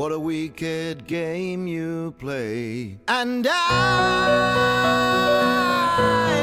[0.00, 2.96] What a wicked game you play.
[3.06, 3.56] And I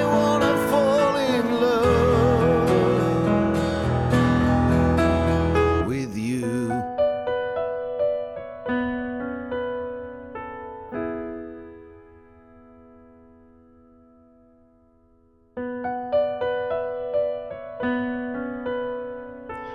[0.05, 1.88] wanna fall in love
[5.88, 6.71] with you.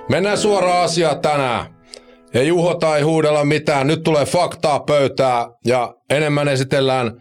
[0.08, 1.81] Mennään suoraan asiaan tänään.
[2.34, 3.86] Ei juhota, ei huudella mitään.
[3.86, 7.12] Nyt tulee faktaa pöytää ja enemmän esitellään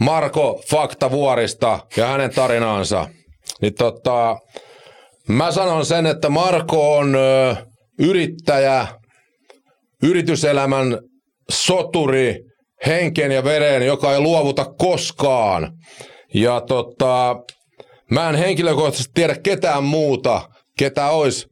[0.00, 3.08] Marko Faktavuorista ja hänen tarinaansa.
[3.62, 4.36] Niin tota,
[5.28, 7.56] mä sanon sen, että Marko on ö,
[7.98, 8.86] yrittäjä,
[10.02, 10.98] yrityselämän
[11.50, 12.36] soturi,
[12.86, 15.72] henken ja veren, joka ei luovuta koskaan.
[16.34, 17.36] Ja tota,
[18.10, 21.46] mä en henkilökohtaisesti tiedä ketään muuta, ketä olisi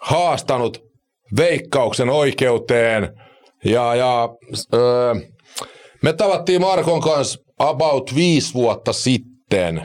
[0.00, 0.87] haastanut
[1.36, 3.08] veikkauksen oikeuteen.
[3.64, 4.28] Ja, ja
[4.74, 5.14] öö,
[6.02, 9.82] me tavattiin Markon kanssa about viisi vuotta sitten.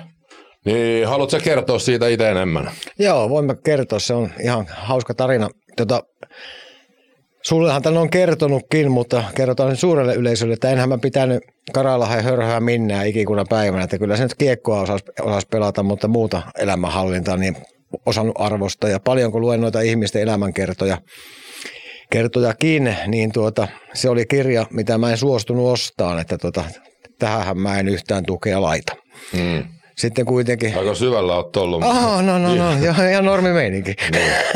[0.65, 2.71] Niin haluatko kertoa siitä itse enemmän?
[2.99, 3.99] Joo, voin mä kertoa.
[3.99, 5.49] Se on ihan hauska tarina.
[5.77, 6.03] Tota,
[7.43, 12.59] sullehan tämän on kertonutkin, mutta kerrotaan suurelle yleisölle, että enhän mä pitänyt Karalahan ja hörhää
[12.59, 13.83] minnää ikikunan päivänä.
[13.83, 17.57] Että kyllä se nyt kiekkoa osasi, osasi pelata, mutta muuta elämänhallintaa niin
[18.05, 18.89] osannut arvosta.
[18.89, 20.97] Ja paljonko luen noita ihmisten elämänkertoja,
[22.09, 26.63] kertojakin, niin tuota, se oli kirja, mitä mä en suostunut ostamaan, että tuota,
[27.19, 28.93] tähän mä en yhtään tukea laita.
[29.33, 29.63] Mm.
[29.97, 30.77] Sitten kuitenkin...
[30.77, 31.83] Aika syvällä oot ollut.
[31.83, 33.95] Aha, no, no, no, ihan, ihan normimeininki.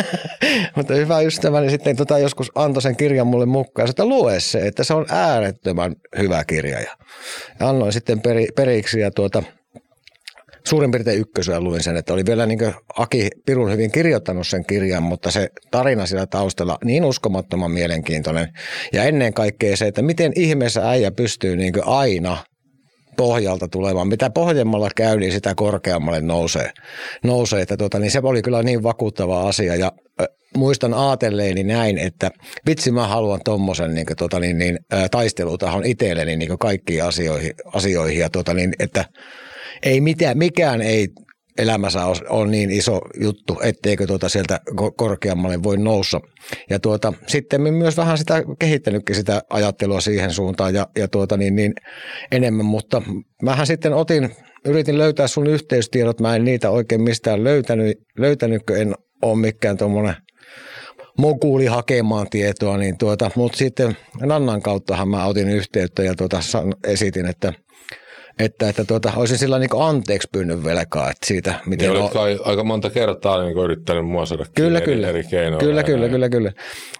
[0.75, 4.83] Mutta hyvä ystäväni sitten tota joskus antoi sen kirjan mulle mukaan, että lue se, että
[4.83, 6.79] se on äärettömän hyvä kirja.
[6.79, 6.91] Ja
[7.59, 9.43] annoin sitten peri, periksi ja tuota,
[10.67, 15.03] suurin piirtein ykkösellä luin sen, että oli vielä niin Aki Pirun hyvin kirjoittanut sen kirjan,
[15.03, 18.47] mutta se tarina siellä taustalla niin uskomattoman mielenkiintoinen.
[18.93, 22.37] Ja ennen kaikkea se, että miten ihmeessä äijä pystyy niin aina
[23.17, 24.07] pohjalta tulemaan.
[24.07, 26.71] Mitä pohjemmalla käy, niin sitä korkeammalle nousee.
[27.23, 29.75] nousee että tuota, niin se oli kyllä niin vakuuttava asia.
[29.75, 29.91] Ja
[30.57, 32.31] muistan aatelleeni näin, että
[32.67, 34.79] vitsi mä haluan tuommoisen niin, tuota, niin, niin,
[35.11, 39.05] taistelutahon itselleni niin kaikkiin asioihin, asioihin ja tuota, niin, että
[39.83, 41.07] ei mitään, mikään ei
[41.57, 41.99] elämässä
[42.29, 44.59] ole niin iso juttu, etteikö tuota sieltä
[44.95, 46.21] korkeammalle voi noussa.
[46.69, 51.55] Ja tuota, sitten myös vähän sitä kehittänytkin sitä ajattelua siihen suuntaan ja, ja tuota niin,
[51.55, 51.73] niin
[52.31, 53.01] enemmän, mutta
[53.43, 54.29] mähän sitten otin,
[54.65, 60.15] yritin löytää sun yhteystiedot, mä en niitä oikein mistään löytänyt, löytänytkö en ole mikään tuommoinen
[61.17, 66.39] mokuuli hakemaan tietoa, niin tuota, mutta sitten Nannan kauttahan mä otin yhteyttä ja tuota,
[66.83, 67.53] esitin, että–
[68.39, 71.09] että, että tuota, olisin sillä niin anteeksi pyynnön velkaa.
[71.09, 72.09] Että siitä, miten niin on...
[72.43, 75.07] aika monta kertaa niin yrittänyt mua saada kyllä, kyllä.
[75.07, 75.59] eri keinoilla.
[75.59, 76.51] Kyllä, kyllä, kyllä, kyllä.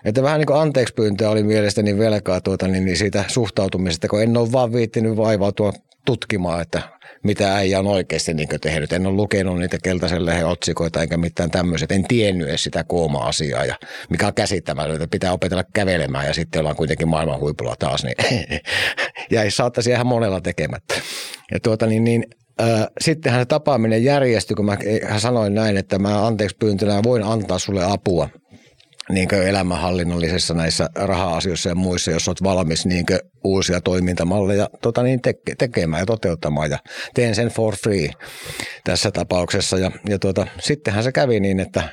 [0.06, 4.22] Että vähän niin kuin anteeksi pyyntöä oli mielestäni velkaa tuota, niin, niin siitä suhtautumisesta, kun
[4.22, 5.74] en ole vaan viittinyt vaivautua
[6.07, 6.81] tutkimaan, että
[7.23, 8.94] mitä äijä on oikeasti niin tehnyt.
[8.94, 11.91] En ole lukenut niitä keltaisen lehen otsikoita eikä mitään tämmöiset.
[11.91, 13.75] En tiennyt edes sitä kuoma-asiaa, ja
[14.09, 15.07] mikä on käsittämätöntä.
[15.07, 18.03] Pitää opetella kävelemään ja sitten ollaan kuitenkin maailman huipulla taas.
[18.03, 18.16] Niin
[19.31, 20.95] ja saattaisi ihan monella tekemättä.
[21.51, 22.25] Ja tuota niin, niin
[23.01, 24.78] sittenhän se tapaaminen järjestyi, kun mä
[25.18, 28.29] sanoin näin, että mä anteeksi pyyntönä voin antaa sulle apua
[29.09, 33.06] niin elämänhallinnallisessa näissä raha-asioissa ja muissa, jos olet valmis niin
[33.44, 36.72] uusia toimintamalleja tota niin, teke, tekemään ja toteuttamaan.
[36.72, 36.78] Ja
[37.13, 38.09] teen sen for free
[38.84, 39.78] tässä tapauksessa.
[39.78, 41.90] Ja, ja tuota, sittenhän se kävi niin, että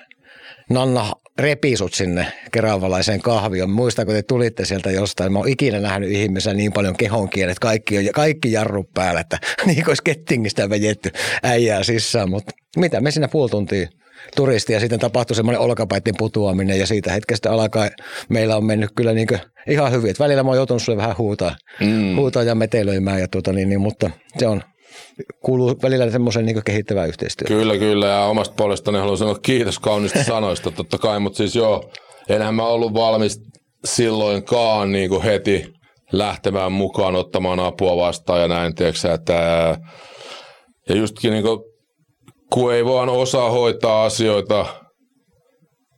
[0.70, 3.70] Nanna repisut sinne keravalaiseen kahvioon.
[3.70, 5.32] Muistanko te tulitte sieltä jostain?
[5.32, 9.38] Mä oon ikinä nähnyt ihmisiä niin paljon kehon kielet, kaikki, on, kaikki jarru päällä, että
[9.66, 11.10] niin kuin olisi kettingistä vejetty
[11.42, 12.30] äijää sisään.
[12.30, 13.88] Mutta mitä me siinä puoli tuntia
[14.36, 17.90] turisti ja sitten tapahtui semmoinen olkapäitten putoaminen ja siitä hetkestä alkaen
[18.28, 19.28] meillä on mennyt kyllä niin
[19.68, 20.10] ihan hyvin.
[20.10, 22.16] Et välillä mä oon joutunut sulle vähän huutaa, mm.
[22.16, 24.62] huutaa ja metelöimään, ja tuota niin, niin, mutta se on
[25.44, 27.58] kuuluu välillä semmoisen niin kehittävään yhteistyöhön.
[27.58, 28.06] Kyllä, kyllä.
[28.06, 31.90] Ja omasta puolestani haluan sanoa kiitos kaunista sanoista totta kai, mutta siis joo,
[32.28, 33.40] enhän mä ollut valmis
[33.84, 35.66] silloinkaan niin kuin heti
[36.12, 39.32] lähtemään mukaan ottamaan apua vastaan ja näin, tiedätkö, että
[40.88, 41.60] ja justkin niin kuin
[42.54, 44.66] kun ei vaan osaa hoitaa asioita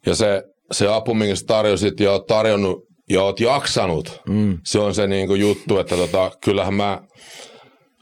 [0.07, 0.43] ja se,
[0.73, 2.79] se apu, minkä sä tarjosit ja oot tarjonnut
[3.11, 4.59] ja oot jaksanut, mm.
[4.65, 7.01] se on se niinku juttu, että tota, kyllähän mä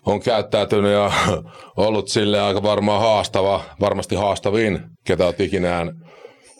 [0.06, 1.12] on käyttäytynyt ja
[1.86, 5.86] ollut sille aika varmaan haastava, varmasti haastavin, ketä oot ikinä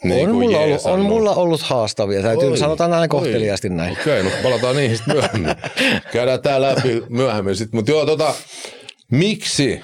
[0.03, 2.57] niin on, mulla ollut, on mulla ollut haastavia, täytyy Oi.
[2.57, 3.91] sanotaan näin kohteliaasti näin.
[3.91, 5.55] Okei, okay, no palataan niihin sitten myöhemmin.
[6.13, 7.77] Käydään tää läpi myöhemmin sitten.
[7.77, 8.33] Mutta joo, tota,
[9.11, 9.81] miksi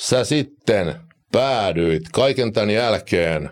[0.00, 3.50] sä sitten päädyit kaiken tämän jälkeen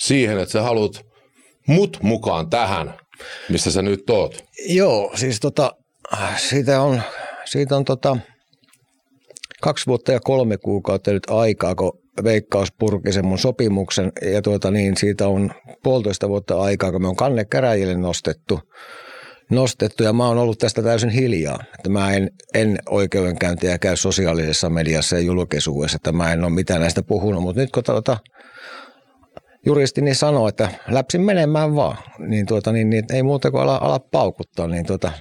[0.00, 1.06] siihen, että sä haluat
[1.66, 2.94] mut mukaan tähän
[3.48, 4.44] missä sä nyt oot.
[4.68, 5.72] Joo, siis tota,
[6.36, 7.02] siitä on,
[7.44, 8.16] siitä on tota,
[9.62, 11.92] kaksi vuotta ja kolme kuukautta nyt aikaa, kun
[12.24, 15.50] Veikkaus purki sen mun sopimuksen ja tuota niin, siitä on
[15.82, 18.60] puolitoista vuotta aikaa, kun me on kanne käräjille nostettu,
[19.50, 21.58] nostettu ja mä oon ollut tästä täysin hiljaa.
[21.74, 26.80] Että mä en, en oikeudenkäyntiä käy sosiaalisessa mediassa ja julkisuudessa, että mä en ole mitään
[26.80, 28.16] näistä puhunut, mutta nyt kun tuota,
[29.66, 33.78] juristi niin sanoo, että läpsin menemään vaan, niin, tuota, niin, niin ei muuta kuin ala,
[33.82, 35.12] ala paukuttaa, niin tuota,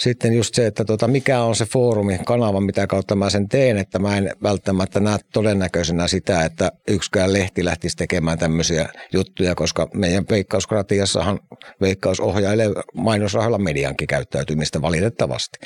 [0.00, 3.78] sitten just se, että tuota, mikä on se foorumi, kanava, mitä kautta mä sen teen,
[3.78, 9.88] että mä en välttämättä näe todennäköisenä sitä, että yksikään lehti lähtisi tekemään tämmöisiä juttuja, koska
[9.94, 11.40] meidän veikkauskratiassahan
[11.80, 15.58] veikkaus ohjailee mainosrahalla mediankin käyttäytymistä valitettavasti.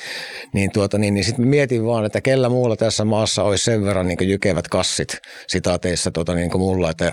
[0.53, 4.09] Niin, tuota, niin, niin sitten mietin vaan, että kellä muulla tässä maassa olisi sen verran
[4.09, 7.13] niin jykevät kassit sitaateissa tuota, niin mulla, että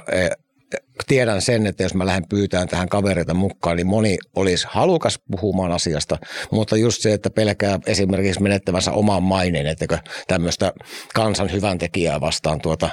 [1.07, 5.71] tiedän sen, että jos mä lähden pyytämään tähän kavereita mukaan, niin moni olisi halukas puhumaan
[5.71, 6.18] asiasta,
[6.51, 10.73] mutta just se, että pelkää esimerkiksi menettävänsä oman maineen, että tämmöistä
[11.13, 12.89] kansan hyvän tekijää vastaan tuota,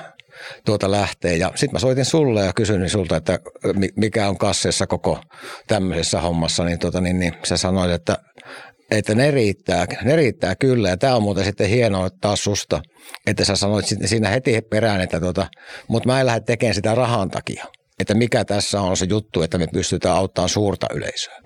[0.64, 1.36] tuota lähtee.
[1.36, 3.38] Ja sitten mä soitin sulle ja kysyin sulta, että
[3.96, 5.20] mikä on kasseessa koko
[5.66, 8.18] tämmöisessä hommassa, niin, tuota, niin, niin sä sanoit, että
[8.90, 10.88] että ne riittää, ne riittää kyllä.
[10.88, 12.80] Ja tämä on muuten sitten hienoa taas susta,
[13.26, 15.46] että sä sanoit siinä heti perään, että tota,
[15.88, 17.64] mutta mä en lähde tekemään sitä rahan takia.
[18.00, 21.38] Että mikä tässä on se juttu, että me pystytään auttamaan suurta yleisöä.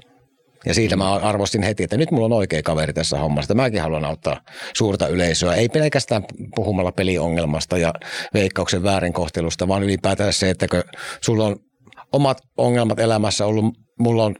[0.66, 3.54] Ja siitä mä arvostin heti, että nyt mulla on oikea kaveri tässä hommassa.
[3.54, 4.40] Mäkin haluan auttaa
[4.74, 5.54] suurta yleisöä.
[5.54, 6.24] Ei pelkästään
[6.54, 7.92] puhumalla peliongelmasta ja
[8.34, 10.82] veikkauksen väärinkohtelusta, vaan ylipäätään se, että kun
[11.20, 11.56] sulla on
[12.12, 13.64] omat ongelmat elämässä ollut,
[13.98, 14.36] mulla on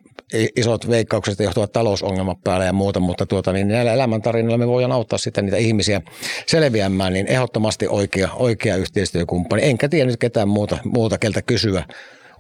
[0.56, 5.18] isot veikkaukset johtuvat talousongelmat päällä ja muuta, mutta tuota, niin näillä elämäntarinoilla me voidaan auttaa
[5.18, 6.02] sitten niitä ihmisiä
[6.46, 9.64] selviämään, niin ehdottomasti oikea, oikea yhteistyökumppani.
[9.64, 11.84] Enkä tiedä nyt ketään muuta, muuta keltä kysyä.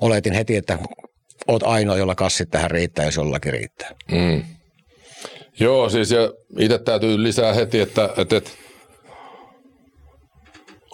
[0.00, 0.78] Oletin heti, että
[1.48, 3.90] oot ainoa, jolla kassit tähän riittää, jos jollakin riittää.
[4.12, 4.42] Mm.
[5.60, 8.50] Joo, siis ja itse täytyy lisää heti, että, että, että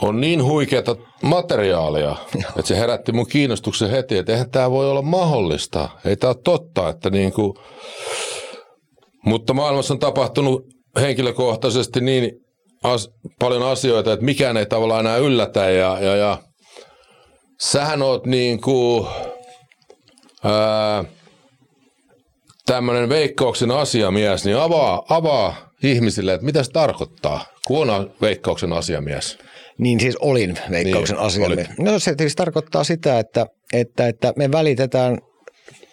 [0.02, 2.16] on niin huikeata materiaalia,
[2.48, 5.88] että se herätti mun kiinnostuksen heti, että eihän tämä voi olla mahdollista.
[6.04, 7.54] Ei tämä ole totta, että niin kuin,
[9.24, 10.66] mutta maailmassa on tapahtunut
[11.00, 12.30] henkilökohtaisesti niin
[12.82, 16.38] as, paljon asioita, että mikään ei tavallaan enää yllätä ja, ja, ja
[17.60, 19.06] sähän oot niin kuin,
[20.44, 21.04] ää,
[22.66, 29.38] tämmöinen veikkauksen asiamies, niin avaa, avaa ihmisille, että mitä se tarkoittaa, kun on veikkauksen asiamies.
[29.78, 31.68] Niin siis olin veikkauksen niin, asiamies.
[31.78, 35.18] No se siis tarkoittaa sitä, että, että, että me välitetään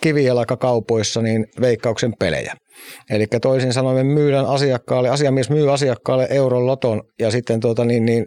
[0.01, 2.53] kivijalkakaupoissa niin veikkauksen pelejä.
[3.09, 8.05] Eli toisin sanoen me myydään asiakkaalle, asiamies myy asiakkaalle euron loton ja sitten tuota niin,
[8.05, 8.25] niin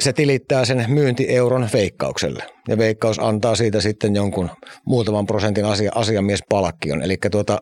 [0.00, 2.44] se tilittää sen myyntieuron veikkaukselle.
[2.68, 4.50] Ja veikkaus antaa siitä sitten jonkun
[4.84, 7.02] muutaman prosentin asia, asiamiespalkkion.
[7.02, 7.58] Eli tuota,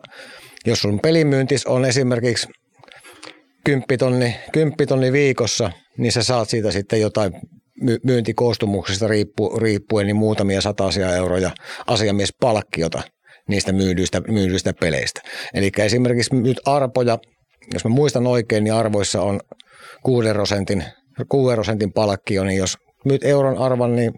[0.65, 2.47] jos sun pelimyyntis on esimerkiksi
[3.65, 7.33] 10 tonni, 10 tonni viikossa, niin sä saat siitä sitten jotain
[8.03, 11.51] myyntikoostumuksesta riippu, riippuen niin muutamia sataisia euroja
[11.87, 13.01] asiamiespalkkiota
[13.49, 15.21] niistä myydyistä, myydyistä peleistä.
[15.53, 17.17] Eli esimerkiksi nyt arpoja,
[17.73, 19.39] jos mä muistan oikein, niin arvoissa on
[20.03, 20.83] 6 prosentin,
[21.29, 24.13] 6 prosentin palkkio, niin jos myyt euron arvan, niin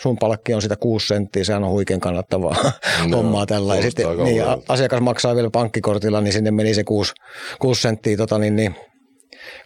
[0.00, 2.72] sun palkki on sitä 6 senttiä, sehän on huikein kannattavaa
[3.08, 3.76] no, hommaa tällä.
[3.76, 7.12] Ja sitten niin, asiakas maksaa vielä pankkikortilla, niin sinne meni se 6,
[7.58, 8.74] 6 senttiä, tota, niin, niin,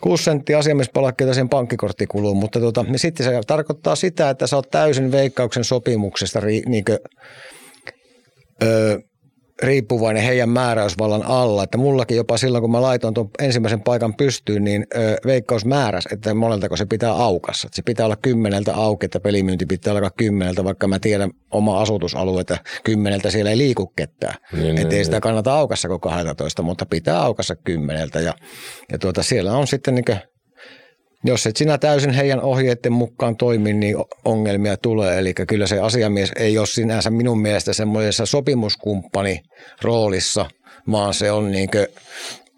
[0.01, 4.71] 6 senttiä asiamiespalkkiota sen pankkikorttikuluun, mutta tota, niin sitten se tarkoittaa sitä, että sä oot
[4.71, 6.99] täysin veikkauksen sopimuksesta niin kuin,
[8.63, 8.99] öö,
[9.63, 11.63] riippuvainen heidän määräysvallan alla.
[11.63, 16.09] Että mullakin jopa silloin, kun mä laitoin tuon ensimmäisen paikan pystyyn, niin ö, veikkaus määräs,
[16.13, 17.67] että moneltako se pitää aukassa.
[17.67, 21.81] Että se pitää olla kymmeneltä auki, että pelimyynti pitää olla kymmeneltä, vaikka mä tiedän oma
[21.81, 24.35] asutusalue, että kymmeneltä siellä ei liiku ketään.
[24.53, 25.05] Niin, että niin, ei niin.
[25.05, 28.21] sitä kannata aukassa koko 12, mutta pitää aukassa kymmeneltä.
[28.21, 28.35] Ja,
[28.93, 30.05] ja tuota, siellä on sitten niin
[31.25, 35.19] jos et sinä täysin heidän ohjeiden mukaan toimi, niin ongelmia tulee.
[35.19, 39.41] Eli kyllä se asiamies ei ole sinänsä minun mielestä semmoisessa sopimuskumppani
[39.83, 40.47] roolissa,
[40.91, 41.87] vaan se on niin kuin,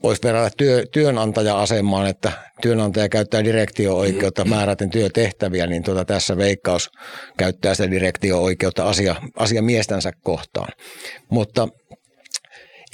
[0.03, 6.91] voisi verrata työ, työnantaja-asemaan, että työnantaja käyttää direktio-oikeutta määräten työtehtäviä, niin tuota tässä veikkaus
[7.39, 10.69] käyttää sitä direktio-oikeutta asia, asiamiestänsä kohtaan.
[11.31, 11.69] Mutta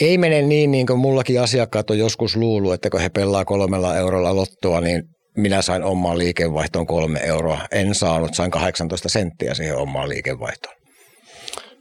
[0.01, 3.97] ei mene niin, niin kuin mullakin asiakkaat on joskus luullut, että kun he pelaa kolmella
[3.97, 5.03] eurolla lottoa, niin
[5.37, 7.59] minä sain omaan liikevaihtoon kolme euroa.
[7.73, 10.75] En saanut, sain 18 senttiä siihen omaan liikevaihtoon.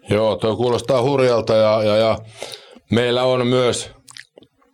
[0.10, 2.18] Joo, tuo kuulostaa hurjalta ja, ja, ja
[2.92, 3.92] meillä on myös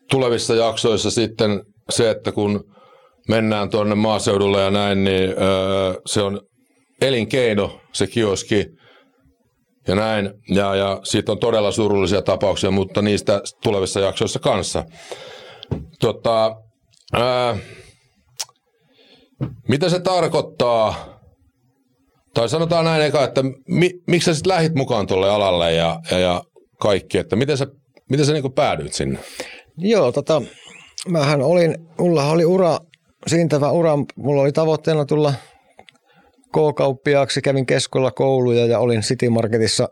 [0.10, 2.64] tulevissa jaksoissa sitten se, että kun
[3.30, 6.42] mennään tuonne maaseudulle ja näin, niin öö, se on
[7.02, 8.66] elinkeino, se kioski.
[9.88, 10.32] ja näin.
[10.50, 14.84] Ja, ja siitä on todella surullisia tapauksia, mutta niistä tulevissa jaksoissa kanssa.
[16.00, 16.56] Tota,
[17.14, 17.58] ää,
[19.68, 21.20] mitä se tarkoittaa,
[22.34, 26.20] tai sanotaan näin eka, että mi, miksi sä sitten lähit mukaan tuolle alalle ja, ja,
[26.20, 26.44] ja
[26.80, 27.68] kaikki, että miten sä,
[28.10, 29.20] miten sä niinku päädyit sinne?
[29.78, 30.42] Joo, tota,
[31.10, 32.78] mähän olin, mulla oli ura,
[33.28, 35.34] siintävä ura, mulla oli tavoitteena tulla
[36.52, 39.90] K-kauppiaaksi, kävin keskolla kouluja ja olin City Marketissa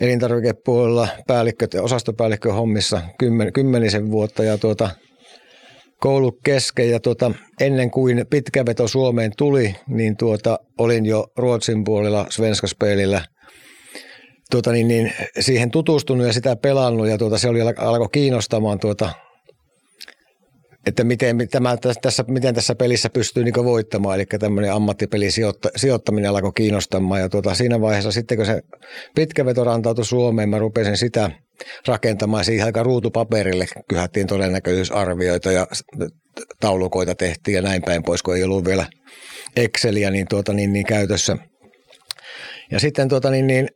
[0.00, 4.90] elintarvikepuolella päällikkö, osastopäällikkö hommissa kymmen, kymmenisen vuotta ja tuota,
[6.00, 11.84] koulu kesken ja tuota, ennen kuin pitkä veto Suomeen tuli, niin tuota, olin jo Ruotsin
[11.84, 13.24] puolella Svenskaspelillä
[14.50, 19.10] tuota, niin, niin, siihen tutustunut ja sitä pelannut ja tuota, se oli, alkoi kiinnostamaan tuota,
[20.86, 25.28] että miten, tämä, tässä, miten tässä pelissä pystyy niin voittamaan, eli tämmöinen ammattipeli
[25.76, 28.62] sijoittaminen alkoi kiinnostamaan ja tuota, siinä vaiheessa sitten kun se
[29.14, 31.30] pitkä veto rantautui Suomeen, mä rupesin sitä
[31.86, 35.66] rakentamaan siihen aika ruutupaperille, kyhättiin todennäköisyysarvioita ja
[36.60, 38.86] taulukoita tehtiin ja näin päin pois, kun ei ollut vielä
[39.56, 41.36] Exceliä niin, tuota, niin, niin käytössä.
[42.70, 43.68] Ja sitten tuota, niin, niin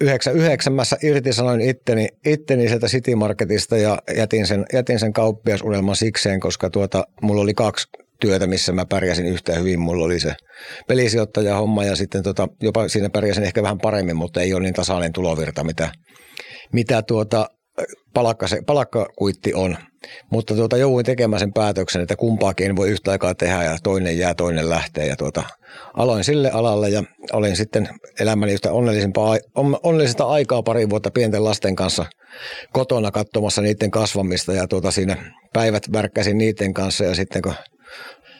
[0.00, 0.72] 99
[1.02, 7.04] irtisanoin itteni, itteni sieltä City Marketista ja jätin sen, jätin sen kauppiasunelman sikseen, koska tuota,
[7.22, 7.86] mulla oli kaksi
[8.20, 9.80] työtä, missä mä pärjäsin yhtä hyvin.
[9.80, 10.34] Mulla oli se
[10.88, 14.74] pelisijoittaja homma ja sitten tota, jopa siinä pärjäsin ehkä vähän paremmin, mutta ei ole niin
[14.74, 15.92] tasainen tulovirta, mitä,
[16.72, 17.50] mitä tuota,
[18.14, 19.76] palakka, se, palakkakuitti on.
[20.30, 24.18] Mutta tuota, jouduin tekemään sen päätöksen, että kumpaakin en voi yhtä aikaa tehdä ja toinen
[24.18, 25.06] jää, toinen lähtee.
[25.06, 25.42] Ja tuota,
[25.94, 27.02] aloin sille alalle ja
[27.32, 27.88] olin sitten
[28.20, 28.72] elämäni yhtä
[29.82, 32.06] onnellisesta aikaa pari vuotta pienten lasten kanssa
[32.72, 35.16] kotona katsomassa niiden kasvamista ja tuota, siinä
[35.52, 37.54] päivät värkkäsin niiden kanssa ja sitten kun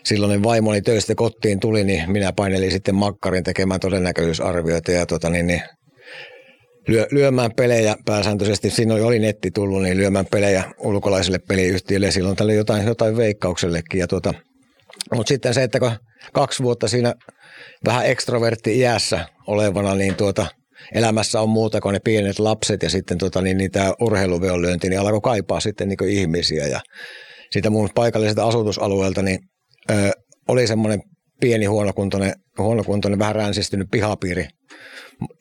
[0.04, 5.46] silloin vaimoni töistä kotiin tuli, niin minä painelin sitten makkarin tekemään todennäköisyysarvioita ja tuota, niin,
[5.46, 5.62] niin
[6.88, 8.70] lyö, lyömään pelejä pääsääntöisesti.
[8.70, 12.10] Siinä oli netti tullut, niin lyömään pelejä ulkolaisille peliyhtiöille.
[12.10, 14.00] Silloin tällä jotain, jotain veikkauksellekin.
[14.00, 14.34] Ja tuota,
[15.14, 15.92] mutta sitten se, että kun
[16.32, 17.14] kaksi vuotta siinä
[17.84, 20.46] vähän ekstrovertti iässä olevana, niin tuota,
[20.94, 25.00] elämässä on muuta kuin ne pienet lapset ja sitten tota, niin, niin tämä urheiluveonlyönti, niin
[25.00, 26.66] alkoi kaipaa sitten niin ihmisiä.
[26.66, 26.80] Ja
[27.50, 29.38] siitä mun paikalliselta asutusalueelta niin,
[29.90, 30.10] ö,
[30.48, 31.02] oli semmoinen
[31.42, 34.48] pieni huonokuntoinen, huonokuntoinen, vähän ränsistynyt pihapiiri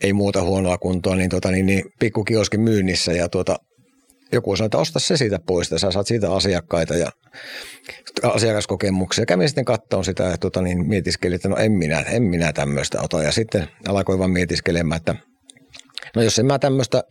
[0.03, 3.55] ei muuta huonoa kuntoa, niin, tota, niin, niin pikku kioskin myynnissä ja tuota,
[4.31, 7.12] joku sanoi, että osta se siitä pois, että sä saat siitä asiakkaita ja
[8.24, 9.25] asiakaskokemuksia.
[9.25, 13.01] Kävin sitten katsomaan sitä ja tuota, niin mietiskelin, että no en minä, en minä tämmöistä
[13.01, 13.24] ota.
[13.24, 15.15] Ja sitten alkoi vaan mietiskelemään, että
[16.15, 17.03] no jos en mä tämmöistä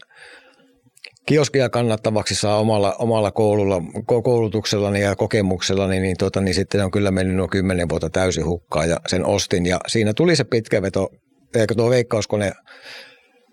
[1.31, 3.83] kioskia kannattavaksi saa omalla, omalla koululla,
[4.25, 8.89] koulutuksellani ja kokemuksellani, niin, tuota, niin sitten on kyllä mennyt nuo kymmenen vuotta täysin hukkaan
[8.89, 9.67] ja sen ostin.
[9.67, 11.09] Ja siinä tuli se pitkä veto
[11.55, 12.53] eikö tuo veikkauskone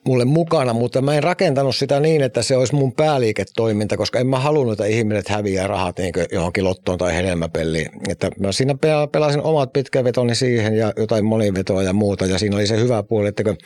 [0.05, 4.27] mulle mukana, mutta mä en rakentanut sitä niin, että se olisi mun pääliiketoiminta, koska en
[4.27, 7.89] mä halunnut, että ihmiset häviää rahat niin johonkin lottoon tai hedelmäpelliin.
[8.09, 8.75] Että mä siinä
[9.11, 13.27] pelasin omat pitkävetoni siihen ja jotain monivetoa ja muuta, ja siinä oli se hyvä puoli,
[13.27, 13.57] että kun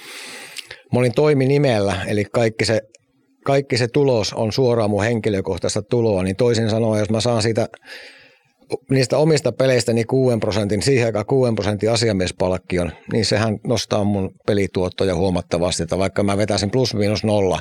[0.94, 2.82] mä olin toiminimellä, eli kaikki se,
[3.46, 7.68] kaikki se tulos on suoraan mun henkilökohtaista tuloa, niin toisin sanoen, jos mä saan siitä
[8.90, 14.32] niistä omista peleistä niin 6 prosentin, siihen aikaan 6 prosentin asiamiespalkkion, niin sehän nostaa mun
[14.48, 15.84] pelituottoja huomattavasti.
[15.84, 17.60] Että vaikka mä vetäisin plus miinus nolla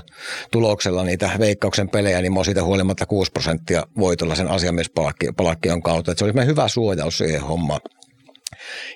[0.53, 6.13] tuloksella niitä veikkauksen pelejä, niin mä oon siitä huolimatta 6 prosenttia voitolla sen asiamiespalkkion kautta.
[6.13, 7.81] Että se olisi hyvä suojaus siihen hommaan.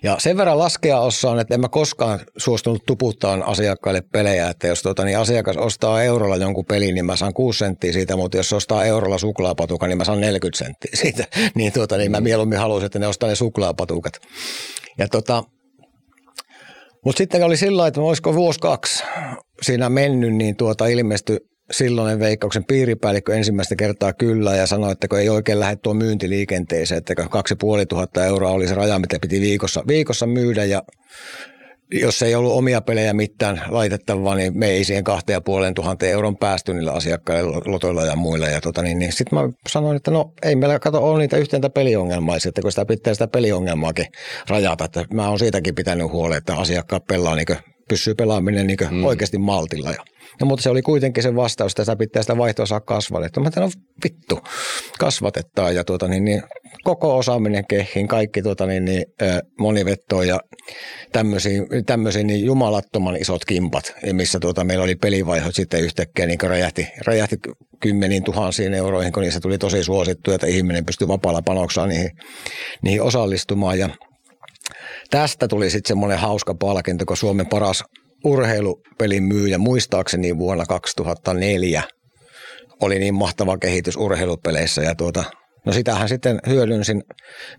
[0.02, 4.82] Ja sen verran laskea osaan, että en mä koskaan suostunut tuputtaa asiakkaille pelejä, että jos
[4.82, 8.52] tuota, niin asiakas ostaa eurolla jonkun pelin, niin mä saan 6 senttiä siitä, mutta jos
[8.52, 11.24] ostaa eurolla suklaapatukan, niin mä saan 40 senttiä siitä.
[11.54, 14.12] Niin, tuota, niin mä mieluummin haluaisin, että ne ostaa ne suklaapatukat.
[14.98, 15.44] Ja tota,
[17.04, 19.04] mutta sitten oli sillä että olisiko vuosi kaksi
[19.62, 21.38] siinä mennyt, niin tuota ilmestyi
[21.70, 26.98] silloinen veikkauksen piiripäällikkö ensimmäistä kertaa kyllä ja sanoi, että kun ei oikein lähde tuo myyntiliikenteeseen,
[26.98, 27.54] että kaksi
[27.88, 30.82] tuhatta euroa oli se raja, mitä piti viikossa, viikossa myydä ja
[31.92, 36.36] jos ei ollut omia pelejä mitään laitettavaa, niin me ei siihen kahteen puoleen tuhanteen euron
[36.36, 38.46] päästy niillä asiakkailla, lotoilla ja muilla.
[38.46, 41.70] Ja tota, niin, niin sitten mä sanoin, että no ei meillä kato ole niitä yhtentä
[41.70, 44.06] peliongelmaisia, että kun sitä pitää sitä peliongelmaakin
[44.48, 47.46] rajata, että mä oon siitäkin pitänyt huolen, että asiakkaat pelaa niin
[47.88, 49.04] pysyy pelaaminen niin mm.
[49.04, 49.90] oikeasti maltilla.
[49.90, 50.04] Ja
[50.40, 53.42] No, mutta se oli kuitenkin se vastaus, että sitä pitää sitä vaihtoa saa kasvatettua.
[53.42, 53.70] Mä no
[54.04, 54.40] vittu,
[54.98, 56.42] kasvatetaan ja tuota, niin, niin,
[56.84, 59.04] koko osaaminen kehiin, kaikki tuota, niin, niin,
[59.58, 60.40] monivettoja ja
[61.86, 67.36] tämmöisiä niin jumalattoman isot kimpat, missä tuota, meillä oli pelivaihot sitten yhtäkkiä niin räjähti, räjähti
[67.80, 72.10] kymmeniin tuhansiin euroihin, kun niissä tuli tosi suosittu, että ihminen pystyi vapaalla panoksella niihin,
[72.82, 73.88] niihin osallistumaan ja
[75.10, 77.84] Tästä tuli sitten semmoinen hauska palkinto, kun Suomen paras
[78.24, 81.82] urheilupelin myyjä muistaakseni vuonna 2004.
[82.82, 85.24] Oli niin mahtava kehitys urheilupeleissä ja tuota,
[85.66, 87.02] no sitähän sitten hyödynsin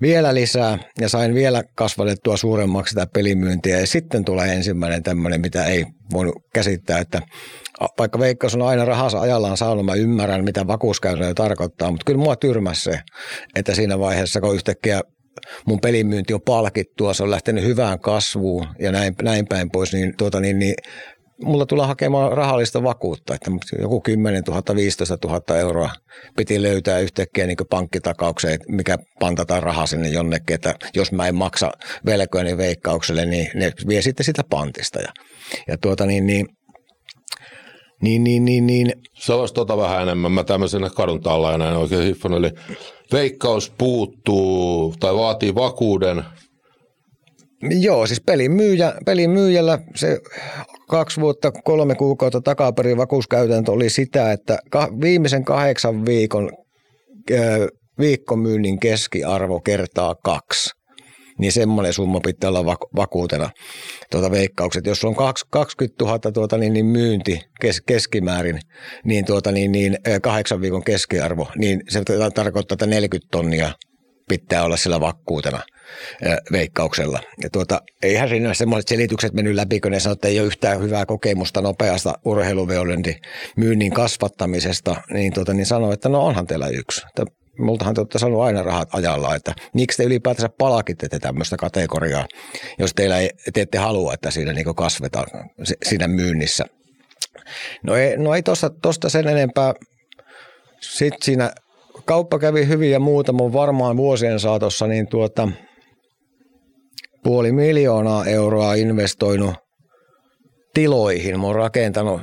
[0.02, 5.66] vielä lisää ja sain vielä kasvatettua suuremmaksi sitä pelimyyntiä ja sitten tulee ensimmäinen tämmöinen, mitä
[5.66, 7.22] ei voinut käsittää, että
[8.00, 12.36] vaikka Veikkaus on aina rahansa ajallaan saanut, mä ymmärrän, mitä vakuuskäytäntö tarkoittaa, mutta kyllä mua
[12.36, 13.00] tyrmäsi se,
[13.56, 15.02] että siinä vaiheessa, kun yhtäkkiä
[15.66, 20.14] mun pelimyynti on palkittua, se on lähtenyt hyvään kasvuun ja näin, näin päin pois, niin,
[20.18, 20.76] tuota, niin, niin
[21.44, 23.52] mulla tulee hakemaan rahallista vakuutta, että
[23.82, 25.90] joku 10 000, 15 000 euroa
[26.38, 31.72] piti löytää yhtäkkiä niin pankkitakaukseen, mikä pantataan rahaa sinne jonnekin, että jos mä en maksa
[32.06, 35.00] velkojeni veikkaukselle, niin ne vie sitten sitä pantista.
[35.00, 35.14] Ja,
[35.68, 36.46] ja tuota niin, niin
[38.02, 38.94] niin, niin, niin, niin.
[39.14, 40.32] Se olisi tota vähän enemmän.
[40.32, 41.22] Mä tämmöisenä kadun
[41.52, 42.34] ja näin oikein hiffon.
[42.34, 42.52] Eli
[43.12, 46.24] veikkaus puuttuu tai vaatii vakuuden.
[47.80, 50.20] Joo, siis pelin, myyjä, pelin myyjällä se
[50.88, 54.58] kaksi vuotta, kolme kuukautta takaperin vakuuskäytäntö oli sitä, että
[55.02, 56.52] viimeisen kahdeksan viikon
[58.00, 60.70] viikkomyynnin keskiarvo kertaa kaksi
[61.40, 62.66] niin semmoinen summa pitää olla
[62.96, 63.50] vakuutena
[64.12, 64.86] tuota veikkaukset.
[64.86, 65.16] Jos on
[65.50, 68.60] 20 000 tuota, niin, niin myynti kes, keskimäärin,
[69.06, 72.04] niin, tuota, niin, niin kahdeksan viikon keskiarvo, niin se
[72.36, 73.72] tarkoittaa, että 40 tonnia
[74.30, 75.60] pitää olla sillä vakkuutena
[76.52, 77.20] veikkauksella.
[77.44, 80.82] Ja tuota, eihän siinä semmoiset selitykset mennyt läpi, kun ne sanoivat, että ei ole yhtään
[80.82, 83.16] hyvää kokemusta nopeasta urheiluveolinti
[83.58, 87.02] myynnin kasvattamisesta, niin, tuota, niin sanoi, että no onhan teillä yksi.
[87.60, 92.26] Multahan te olette saanut aina rahat ajalla, että miksi te ylipäätänsä palakitte tämmöistä kategoriaa,
[92.80, 95.50] jos teillä ei, te ette halua, että siinä niin kasvetaan
[95.86, 96.66] siinä myynnissä.
[97.84, 99.74] No ei, no ei tosta, tosta sen enempää.
[100.82, 101.52] Sitten siinä
[102.06, 105.50] kauppa kävi hyvin ja muuta, mun varmaan vuosien saatossa niin tuota,
[107.24, 109.56] puoli miljoonaa euroa investoinut
[110.74, 111.40] tiloihin.
[111.40, 112.22] Mä oon rakentanut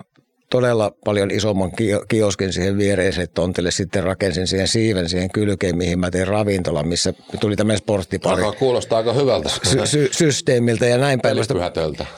[0.52, 1.70] todella paljon isomman
[2.08, 3.70] kioskin siihen viereiselle tontille.
[3.70, 8.42] Sitten rakensin siihen siiven siihen kylkeen, mihin mä tein ravintolan, missä tuli tämmöinen sporttipari.
[8.42, 9.48] Alkaa kuulostaa aika hyvältä.
[9.48, 11.36] Sy- sy- systeemiltä ja näin päin.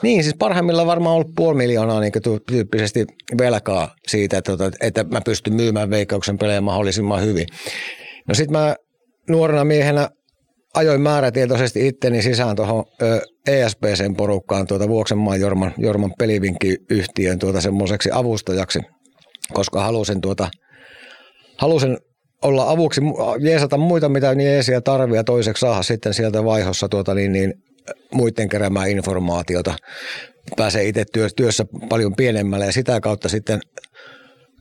[0.01, 2.11] Niin, siis parhaimmillaan varmaan ollut puoli miljoonaa niin
[2.47, 3.05] tyyppisesti
[3.37, 7.47] velkaa siitä, että, tota, että mä pystyn myymään veikkauksen pelejä mahdollisimman hyvin.
[8.27, 8.75] No sitten mä
[9.29, 10.09] nuorena miehenä
[10.75, 12.85] ajoin määrätietoisesti itteni sisään tuohon
[13.47, 18.79] ESPCn porukkaan tuota Vuoksenmaan Jorman, Jorman pelivinkkiyhtiön tuota semmoiseksi avustajaksi,
[19.53, 20.47] koska halusin tuota,
[21.57, 21.97] halusin
[22.41, 23.01] olla avuksi,
[23.39, 27.53] jeesata muita, mitä niin eesiä tarvii ja toiseksi saada sitten sieltä vaihossa tuota niin, niin
[28.13, 29.73] muiden keräämään informaatiota.
[30.57, 33.59] Pääsee itse työssä paljon pienemmälle ja sitä kautta sitten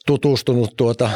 [0.07, 1.11] tutustunut tuota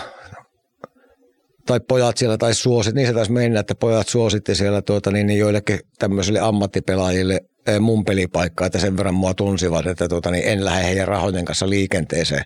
[1.68, 5.26] tai pojat siellä tai suosit, niin se taisi mennä, että pojat suositti siellä tuota, niin,
[5.26, 10.44] niin joillekin tämmöisille ammattipelaajille eh, mun pelipaikkaa, että sen verran mua tunsivat, että tuota, niin
[10.44, 12.44] en lähde heidän rahojen kanssa liikenteeseen.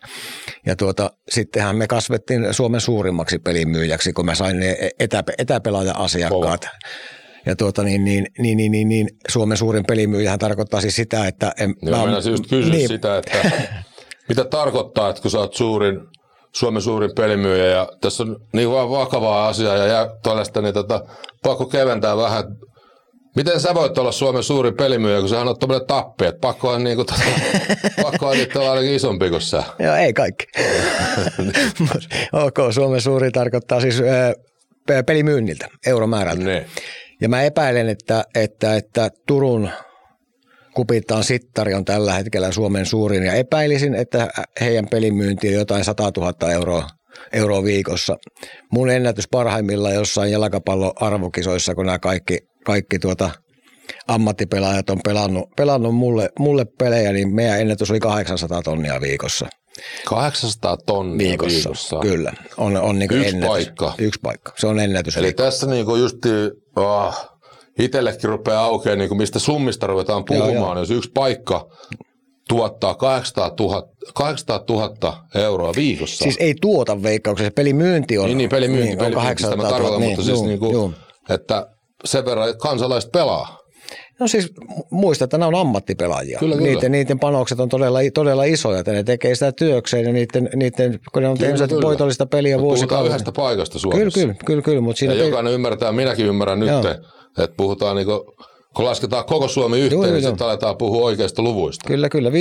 [0.67, 6.69] Ja tuota, sittenhän me kasvettiin Suomen suurimmaksi pelimyyjäksi, kun mä sain ne etä, etäpelaaja-asiakkaat.
[7.47, 11.53] Ja tuota, niin, niin, niin, niin, niin, niin, Suomen suurin pelimyyjähän tarkoittaa siis sitä, että...
[11.61, 12.89] En, Joo, mä, just kysyä niin.
[12.89, 13.63] sitä, että
[14.29, 16.01] mitä tarkoittaa, että kun sä oot suurin
[16.55, 21.05] Suomen suurin pelimyyjä ja tässä on niin vaan vakavaa asiaa ja, tuollaista, niin tota,
[21.43, 22.45] pakko keventää vähän.
[23.37, 26.85] Miten sä voit olla Suomen suurin pelimyyjä, kun sähän on tuommoinen tappi, että pakko on,
[26.85, 27.21] niin kuin, tota,
[28.03, 29.63] pakko on olla ainakin isompi kuin sä.
[29.79, 30.47] Joo, ei kaikki.
[32.45, 36.45] ok, Suomen suuri tarkoittaa siis äh, pelimyynniltä, euromäärältä.
[36.45, 36.67] Ne.
[37.21, 39.71] Ja mä epäilen, että, että, että Turun
[40.75, 44.29] Kupittaan Sittari on tällä hetkellä Suomen suurin ja epäilisin, että
[44.61, 46.87] heidän pelimyynti on jotain 100 000 euroa,
[47.33, 48.17] euroa viikossa.
[48.73, 53.31] Mun ennätys parhaimmillaan jossain jalkapallon arvokisoissa, kun nämä kaikki, kaikki tuota
[54.09, 59.47] ammattipelaajat on pelannut, pelannut mulle, mulle pelejä, niin meidän ennätys oli 800 tonnia viikossa.
[60.07, 61.99] 800 tonnia viikossa, viikossa.
[62.01, 62.33] kyllä.
[62.57, 63.49] On, on niin Yksi ennätys.
[63.49, 63.95] paikka.
[63.99, 64.53] Yksi paikka.
[64.59, 65.17] Se on ennätys.
[65.17, 66.29] Eli tässä niin kuin justi,
[66.77, 67.33] oh,
[67.79, 70.79] itsellekin rupeaa aukeaa, niin kuin mistä summista ruvetaan puhumaan, joo, joo.
[70.79, 71.69] jos yksi paikka
[72.49, 76.23] tuottaa 800 000, 800 000 euroa viikossa.
[76.23, 80.01] Siis ei tuota veikkauksessa, pelimyynti on, niin, niin pelimyynti, niin, pelimyynti, on 800 000, tarkoitan,
[80.01, 80.95] niin, mutta siis juu, niin kuin,
[81.31, 81.67] että
[82.05, 83.63] sen verran kansalaiset pelaa.
[84.21, 84.53] No siis
[84.91, 86.39] muista, että nämä on ammattipelaajia.
[86.39, 86.69] Kyllä, kyllä.
[86.69, 91.01] Niiden, niiden panokset on todella, todella isoja, että ne tekee sitä työkseen ja niiden, niiden
[91.13, 92.89] kun ne on tehnyt voitollista peliä vuosikausia.
[92.89, 94.21] Puhutaan yhdestä paikasta Suomessa.
[94.21, 94.63] Kyllä, kyllä, kyllä.
[94.63, 95.27] kyllä mutta siinä ja te...
[95.27, 96.71] jokainen ymmärtää, minäkin ymmärrän nyt,
[97.39, 98.21] että puhutaan niin kuin,
[98.77, 101.89] kun lasketaan koko Suomi yhteen, joo, niin sitten aletaan puhua oikeista luvuista.
[101.89, 102.31] Kyllä, kyllä.
[102.31, 102.33] 5-6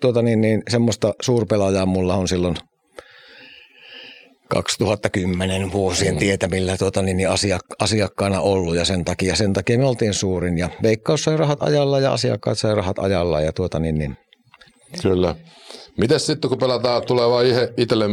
[0.00, 2.56] tuota, niin, niin, semmoista suurpelaajaa mulla on silloin
[4.48, 6.18] 2010 vuosien mm.
[6.18, 10.58] tietämillä tuota, niin, niin asiak- asiakkaana ollut ja sen takia, sen takia me oltiin suurin.
[10.58, 14.16] Ja Veikkaus sai rahat ajalla ja asiakkaat sai rahat ajalla ja tuota, niin, niin,
[15.02, 15.34] Kyllä.
[15.98, 17.44] Miten sitten, kun pelataan, tulee vaan
[17.76, 18.04] itselle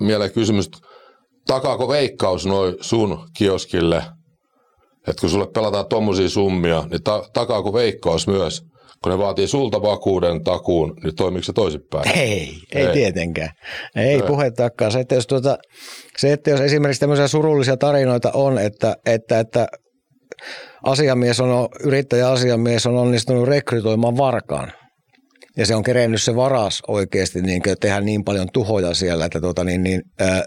[0.00, 0.70] mieleen kysymys,
[1.46, 4.02] takaako veikkaus noin sun kioskille,
[5.08, 8.62] että kun sulle pelataan tommosia summia, niin ta- takaako veikkaus myös,
[9.02, 12.18] kun ne vaatii sulta vakuuden takuun, niin toimiko se toisinpäin?
[12.18, 12.92] Ei, ei, Ei.
[12.92, 13.50] tietenkään.
[13.96, 14.22] Ei, ei.
[14.22, 14.92] puhettakaan.
[14.92, 15.58] Se että, jos tuota,
[16.16, 19.66] se, että jos esimerkiksi tämmöisiä surullisia tarinoita on, että, että, että
[20.84, 24.72] asiamies on, yrittäjäasiamies on onnistunut rekrytoimaan varkaan,
[25.56, 29.64] ja se on kerennyt se varas oikeasti niin tehdä niin paljon tuhoja siellä, että tuota,
[29.64, 30.42] niin, niin, ää,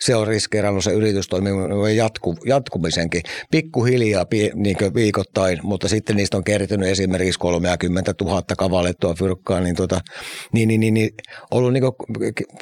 [0.00, 6.44] se on riskeerannut se yritystoiminnan jatku, jatkumisenkin pikkuhiljaa pie- niin viikoittain, mutta sitten niistä on
[6.44, 10.00] kertynyt esimerkiksi 30 000 kavallettua fyrkkaa, niin, tota,
[10.52, 11.10] niin, niin, niin, niin
[11.50, 11.84] ollut niin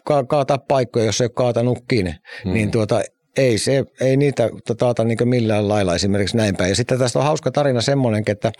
[0.05, 2.53] ka- kaataa paikkoja, jos ei ole kaatanutkin, mm.
[2.53, 3.03] niin tuota,
[3.37, 6.69] ei, se, ei niitä taata niin millään lailla esimerkiksi näin päin.
[6.69, 8.53] Ja sitten tästä on hauska tarina semmoinen, että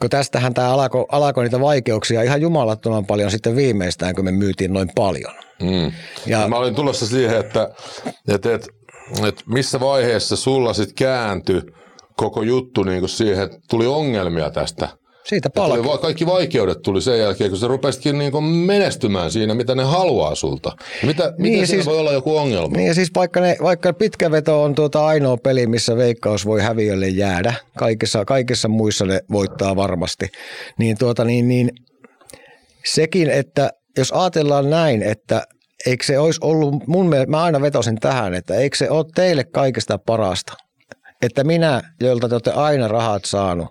[0.00, 4.72] kun tästähän tämä alkoi, alkoi niitä vaikeuksia ihan jumalattoman paljon sitten viimeistään, kun me myytiin
[4.72, 5.34] noin paljon.
[5.62, 5.92] Mm.
[6.26, 7.68] Ja- Ja, mä olin tulossa siihen, että,
[8.28, 8.68] että, että,
[9.28, 11.62] että missä vaiheessa sulla sitten kääntyi
[12.16, 14.88] koko juttu niin kuin siihen, että tuli ongelmia tästä.
[15.24, 19.54] Siitä Ja Tuli, kaikki vaikeudet tuli sen jälkeen, kun sä rupesitkin niin kuin menestymään siinä,
[19.54, 20.72] mitä ne haluaa sulta.
[21.06, 22.76] Mitä, Niin, miten siinä siis- voi olla joku ongelma?
[22.76, 26.60] Niin ja siis vaikka, ne, vaikka pitkä veto on tuota ainoa peli, missä veikkaus voi
[26.60, 30.26] häviölle jäädä, kaikissa, kaikissa muissa ne voittaa varmasti,
[30.78, 31.70] niin, tuota, niin, niin
[32.84, 35.42] sekin, että jos ajatellaan näin, että
[35.86, 39.44] eikö se olisi ollut, mun mielestä, mä aina vetosin tähän, että eikö se ole teille
[39.44, 40.52] kaikista parasta,
[41.22, 43.68] että minä, joilta te olette aina rahat saanut,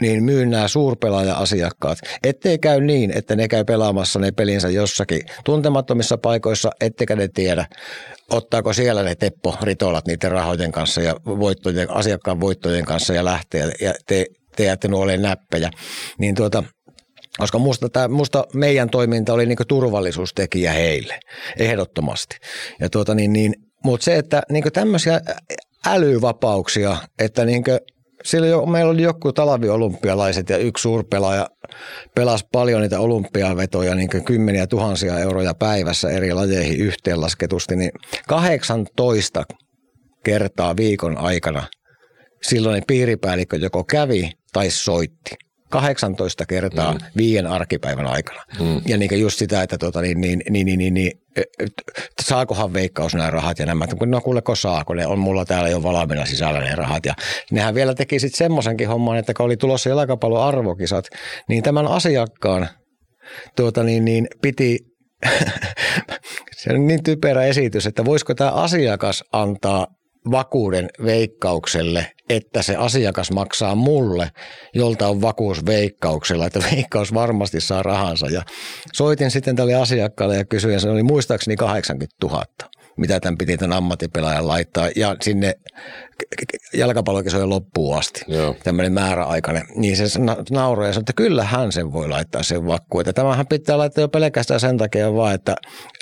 [0.00, 1.98] niin myyn nämä suurpelaaja-asiakkaat.
[2.24, 7.66] Ettei käy niin, että ne käy pelaamassa ne pelinsä jossakin tuntemattomissa paikoissa, ettekä ne tiedä,
[8.30, 13.72] ottaako siellä ne Teppo Ritolat niiden rahojen kanssa ja voittojen, asiakkaan voittojen kanssa ja lähtee
[13.80, 15.70] ja te, te jäätte nuoleen näppejä.
[16.18, 16.64] Niin tuota,
[17.38, 21.20] koska musta, tää, musta meidän toiminta oli niinku turvallisuustekijä heille,
[21.58, 22.36] ehdottomasti.
[22.80, 25.20] Ja tuota niin, niin, mutta se, että niinku tämmöisiä
[25.86, 27.70] älyvapauksia, että niinku,
[28.24, 31.46] silloin jo, meillä oli joku talviolympialaiset ja yksi suurpelaaja
[32.14, 37.90] pelasi paljon niitä olympiavetoja, niin kymmeniä tuhansia euroja päivässä eri lajeihin yhteenlasketusti, niin
[38.28, 39.44] 18
[40.24, 41.66] kertaa viikon aikana
[42.42, 45.34] silloin piiripäällikkö joko kävi tai soitti.
[45.80, 46.98] 18 kertaa mm.
[47.16, 48.42] viien arkipäivän aikana.
[48.60, 48.80] Mm.
[48.86, 51.12] Ja niin just sitä, että tota, niin, niin, niin, niin, niin, niin,
[52.22, 53.86] saakohan veikkaus nämä rahat ja nämä.
[54.06, 57.06] No kuuleko saako, ne on mulla täällä jo valmiina sisällä ne rahat.
[57.06, 57.14] Ja
[57.50, 61.04] nehän vielä teki sitten semmoisenkin homman, että kun oli tulossa jalkapallon arvokisat,
[61.48, 62.68] niin tämän asiakkaan
[63.56, 64.78] tuota, niin, niin, piti
[66.58, 69.86] se on niin typerä esitys, että voisiko tämä asiakas antaa
[70.30, 74.30] vakuuden veikkaukselle, että se asiakas maksaa mulle,
[74.74, 78.26] jolta on vakuus veikkauksella, että veikkaus varmasti saa rahansa.
[78.26, 78.42] Ja
[78.92, 82.44] soitin sitten tälle asiakkaalle ja kysyin, se oli muistaakseni 80 000
[82.96, 85.54] mitä tämän piti tämän ammattipelaajan laittaa, ja sinne
[86.74, 88.56] jalkapallokisojen loppuun asti, Joo.
[88.64, 92.66] tämmöinen määräaikainen, niin se na- nauroi ja sanoi, että kyllä hän sen voi laittaa sen
[92.66, 93.00] vakkuun.
[93.00, 95.56] Että tämähän pitää laittaa jo pelkästään sen takia vaan, että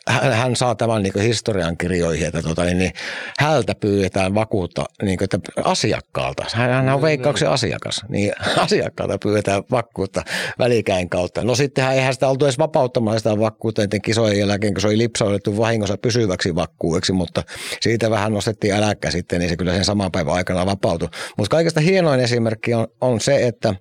[0.08, 2.92] hän, saa tämän niin historian kirjoihin, että tota, niin, niin,
[3.38, 6.44] hältä pyydetään vakuutta niin kuin, että asiakkaalta.
[6.54, 10.22] Hän, on veikkauksen asiakas, niin asiakkaalta pyydetään vakuutta
[10.58, 11.44] välikäin kautta.
[11.44, 14.98] No sittenhän eihän sitä oltu edes vapauttamaan sitä vakuutta niiden kisojen jälkeen, kun se oli
[14.98, 17.42] lipsautettu vahingossa pysyväksi vakkuueksi, mutta
[17.80, 21.08] siitä vähän nostettiin äläkkä sitten, niin se kyllä sen saman päivän aikana vapautui.
[21.38, 23.74] Mutta kaikesta hienoin esimerkki on, on se, että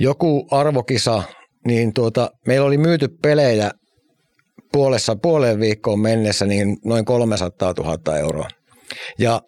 [0.00, 1.22] joku arvokisa,
[1.66, 3.70] niin tuota, meillä oli myyty pelejä
[4.72, 8.48] puolessa, puoleen viikkoon mennessä niin noin 300 000 euroa.
[9.18, 9.42] Ja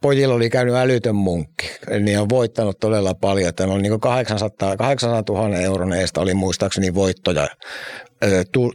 [0.00, 5.22] pojilla oli käynyt älytön munkki, niin on voittanut todella paljon, että on niin 800, 800
[5.28, 7.48] 000 euron eestä oli muistaakseni voittoja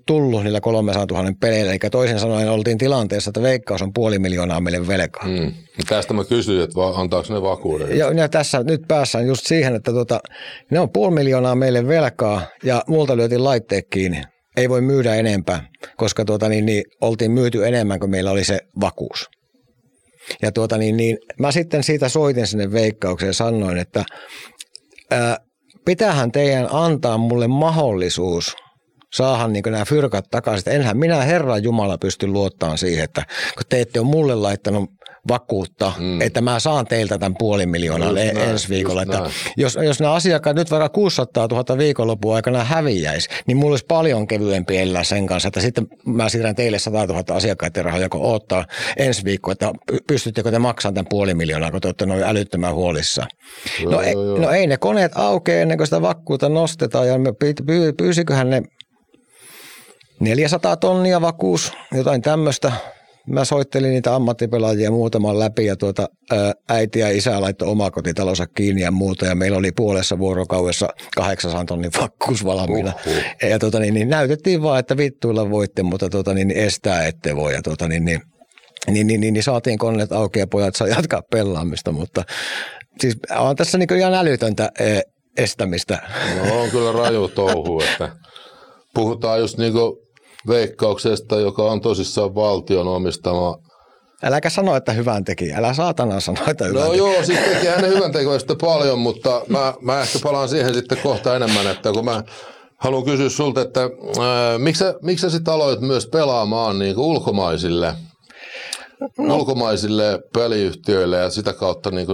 [0.06, 1.72] tullut niillä 300 000 peleillä.
[1.72, 5.28] Eli toisin sanoen oltiin tilanteessa, että veikkaus on puoli miljoonaa meille velkaa.
[5.28, 5.52] Mm.
[5.90, 7.98] Tästä mä kysyin, että antaako ne vakuuden.
[7.98, 10.20] Ja, ja tässä nyt päässään just siihen, että tota,
[10.72, 14.22] ne on puoli miljoonaa meille velkaa ja multa lyötiin laitteet kiinni.
[14.58, 18.60] Ei voi myydä enempää, koska tuota, niin, niin, oltiin myyty enemmän kuin meillä oli se
[18.82, 19.30] vakuus.
[20.42, 24.04] Ja tuota, niin, niin, mä sitten siitä soitin sinne veikkaukseen ja sanoin, että
[25.12, 25.38] ää,
[25.86, 28.56] pitäähän teidän antaa mulle mahdollisuus
[29.14, 30.74] saahan niin nämä fyrkat takaisin.
[30.74, 34.90] Enhän minä Herran Jumala pysty luottamaan siihen, että kun te ette ole mulle laittanut
[35.28, 36.22] vakuutta, mm.
[36.22, 39.02] että mä saan teiltä tämän puoli miljoonaa Just e- näin, ensi viikolla.
[39.02, 39.32] Että näin.
[39.58, 44.28] jos, jos nämä asiakkaat nyt vaikka 600 000 viikonlopun aikana häviäisi, niin mulla olisi paljon
[44.28, 48.66] kevyempi elää sen kanssa, että sitten mä siirrän teille 100 000 asiakkaiden rahaa, joko odottaa
[48.98, 52.74] ensi viikko, että py- pystyttekö te maksamaan tämän puoli miljoonaa, kun te olette noin älyttömän
[52.74, 53.26] huolissa.
[53.84, 54.38] No, Joo, ei, joo, joo.
[54.38, 57.16] no ei ne koneet aukea ennen kuin sitä vakuutta nostetaan ja
[57.98, 58.62] pyysiköhän ne
[60.20, 62.72] 400 tonnia vakuus, jotain tämmöistä.
[63.28, 68.82] Mä soittelin niitä ammattipelaajia muutaman läpi ja tuota, ää, äiti ja isä laittoi omakotitalonsa kiinni
[68.82, 72.94] ja muuta ja meillä oli puolessa vuorokaudessa 800 tonnin vakuus valmiina.
[73.08, 73.50] Uhuh.
[73.50, 77.36] Ja tuota, niin, niin, näytettiin vaan, että vittuilla voitte, mutta tuota, niin, niin estää ette
[77.36, 77.54] voi.
[77.54, 78.22] Ja tuota, niin, niin,
[78.88, 82.24] niin, niin, niin, niin, saatiin koneet auki ja pojat saa jatkaa pelaamista, mutta
[83.00, 85.02] siis on tässä niin ihan älytöntä eh,
[85.38, 86.02] estämistä.
[86.38, 88.12] No on kyllä raju touhu, että
[88.94, 90.04] puhutaan just niinku
[90.48, 93.58] veikkauksesta, joka on tosissaan valtion omistama.
[94.24, 95.54] Äläkä sano, että hyvän teki.
[95.54, 96.98] Älä saatana sano, että hyvän No teki.
[96.98, 101.36] joo, siis tekeehän ne hyvän tekoista paljon, mutta mä, mä ehkä palaan siihen sitten kohta
[101.36, 102.24] enemmän, että kun mä
[102.78, 107.94] haluan kysyä sulta, että ää, miksi, sä, miksi sä sitten aloit myös pelaamaan niin ulkomaisille,
[109.18, 109.36] no.
[109.36, 112.08] ulkomaisille peliyhtiöille ja sitä kautta niin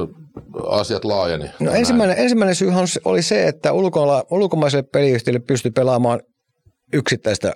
[0.69, 1.45] asiat laajeni?
[1.45, 1.77] No Näin.
[1.77, 6.21] ensimmäinen, ensimmäinen syyhän oli se, että ulkola, ulkomaiselle peliyhtiölle pystyi pelaamaan
[6.93, 7.53] yksittäistä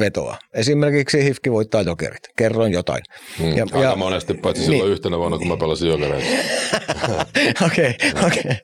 [0.00, 0.36] vetoa.
[0.54, 2.20] Esimerkiksi Hifki voittaa jokerit.
[2.36, 3.02] Kerroin jotain.
[3.40, 4.70] Mm, ja, aika monesti, paitsi niin.
[4.70, 6.26] silloin yhtenä vuonna, kun mä pelasin jokereita.
[7.66, 7.94] Okei,
[8.26, 8.56] okei.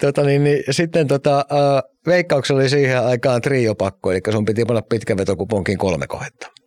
[0.00, 4.82] Tota, niin, niin, sitten tota, äh, veikkauksella oli siihen aikaan triopakko, eli sun piti panna
[4.82, 6.57] pitkä veto kuponkiin kolme kohdetta.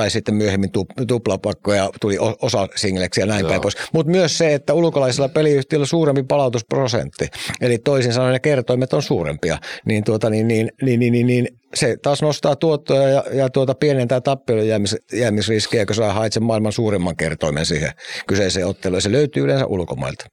[0.00, 3.48] Tai sitten myöhemmin tu, tuplapakko ja tuli osa singleksi ja näin Joo.
[3.48, 3.76] päin pois.
[3.92, 7.28] Mutta myös se, että ulkolaisilla peliyhtiöillä suurempi palautusprosentti.
[7.60, 9.58] Eli toisin sanoen ne kertoimet on suurempia.
[9.84, 13.74] Niin, tuota, niin, niin, niin, niin, niin, niin se taas nostaa tuottoja ja, ja tuota
[13.74, 17.92] pienentää tappion jäämis, jäämisriskiä, kun saa haet sen maailman suurimman kertoimen siihen
[18.26, 19.02] kyseiseen otteluun.
[19.02, 20.26] Se löytyy yleensä ulkomailta.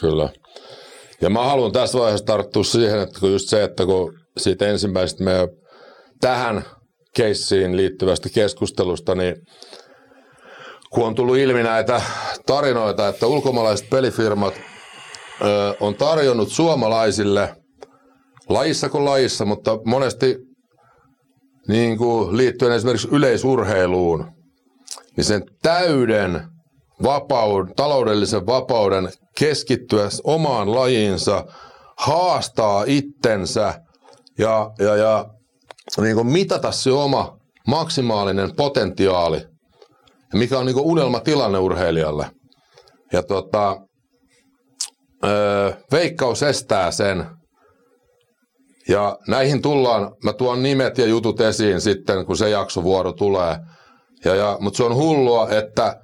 [0.00, 0.28] Kyllä.
[1.20, 5.24] Ja mä haluan tässä vaiheessa tarttua siihen, että kun just se, että kun siitä ensimmäisestä
[5.24, 5.48] meidän
[6.20, 6.64] tähän
[7.14, 9.36] keissiin liittyvästä keskustelusta, niin
[10.90, 12.02] kun on tullut ilmi näitä
[12.46, 17.56] tarinoita, että ulkomaalaiset pelifirmat ö, on tarjonnut suomalaisille
[18.48, 20.36] lajissa kuin lajissa, mutta monesti
[21.68, 24.32] niin kuin liittyen esimerkiksi yleisurheiluun,
[25.16, 26.42] niin sen täyden
[27.02, 31.44] vapauden, taloudellisen vapauden keskittyä omaan lajiinsa,
[31.98, 33.74] haastaa itsensä
[34.38, 35.26] ja, ja, ja
[35.98, 39.38] niin kuin mitata se oma maksimaalinen potentiaali,
[40.32, 42.30] ja mikä on niin kuin unelmatilanne urheilijalle.
[43.12, 43.76] Ja tota,
[45.24, 47.26] öö, veikkaus estää sen.
[48.88, 53.56] Ja näihin tullaan, mä tuon nimet ja jutut esiin sitten, kun se jaksovuoro tulee.
[54.24, 56.00] Ja, ja, mutta se on hullua, että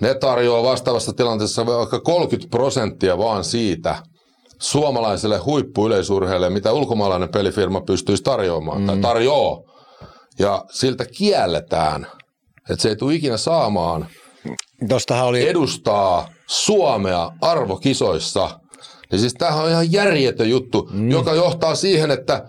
[0.00, 4.02] ne tarjoaa vastaavassa tilanteessa vaikka 30 prosenttia vaan siitä
[4.60, 8.86] suomalaiselle huippuyleisurheilijalle, mitä ulkomaalainen pelifirma pystyisi tarjoamaan mm.
[8.86, 9.58] tai tarjoaa.
[10.38, 12.06] Ja siltä kielletään,
[12.70, 14.06] että se ei tule ikinä saamaan
[15.22, 15.48] oli...
[15.48, 18.60] edustaa Suomea arvokisoissa.
[19.12, 21.10] Ja siis tämähän on ihan järjetön juttu, mm.
[21.10, 22.48] joka johtaa siihen, että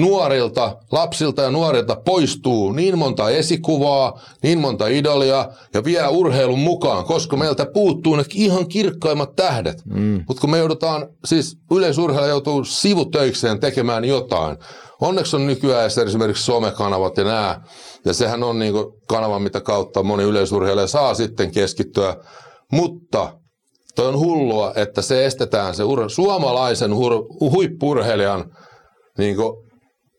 [0.00, 7.04] nuorilta, lapsilta ja nuorilta poistuu niin monta esikuvaa, niin monta idolia ja vie urheilun mukaan,
[7.04, 9.82] koska meiltä puuttuu ne ihan kirkkaimmat tähdet.
[9.84, 10.24] Mm.
[10.28, 14.56] Mutta kun me joudutaan, siis yleisurheilija joutuu sivutöikseen tekemään jotain.
[15.00, 17.60] Onneksi on nykyään esimerkiksi somekanavat ja nämä,
[18.04, 22.16] ja sehän on niinku kanava, mitä kautta moni yleisurheilija saa sitten keskittyä.
[22.72, 23.32] Mutta
[23.96, 28.44] toi on hullua, että se estetään se ur- suomalaisen hur- huippurheilijan
[29.18, 29.67] niinku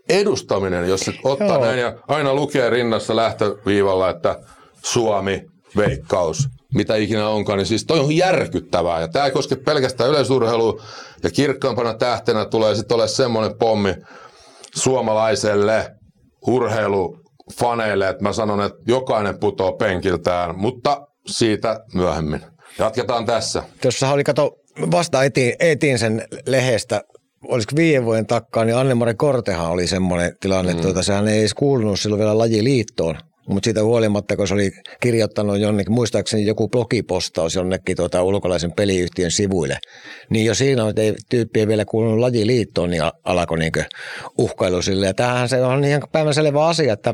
[0.10, 1.66] edustaminen, jos se ottaa Joo.
[1.66, 4.40] näin ja aina lukee rinnassa lähtöviivalla, että
[4.86, 5.46] Suomi,
[5.78, 9.02] veikkaus, mitä ikinä onkaan, niin siis toi on järkyttävää.
[9.02, 10.82] Ja tämä ei koske pelkästään yleisurheilua,
[11.24, 13.96] ja kirkkaampana tähtenä tulee sitten olemaan semmoinen pommi
[14.76, 15.92] suomalaiselle
[16.48, 22.42] urheilufaneille, että mä sanon, että jokainen putoo penkiltään, mutta siitä myöhemmin.
[22.80, 23.64] Jatketaan tässä.
[23.82, 24.52] Tuossa oli, kato,
[24.92, 27.02] vasta etin, etin sen lehestä,
[27.48, 31.54] olisiko viiden vuoden takkaa, niin Anne-Mari Kortehan oli semmoinen tilanne, että tuota, sehän ei edes
[31.54, 33.18] kuulunut silloin vielä lajiliittoon.
[33.48, 34.72] Mutta siitä huolimatta, kun se oli
[35.02, 39.78] kirjoittanut jonnekin, muistaakseni joku blogipostaus jonnekin tuota, ulkolaisen peliyhtiön sivuille,
[40.30, 43.72] niin jo siinä, että ei tyyppi ei vielä kuulunut lajiliittoon, niin alkoi niin
[44.38, 45.06] uhkailu sille.
[45.06, 47.14] Ja tämähän se on ihan päivänselvä asia, että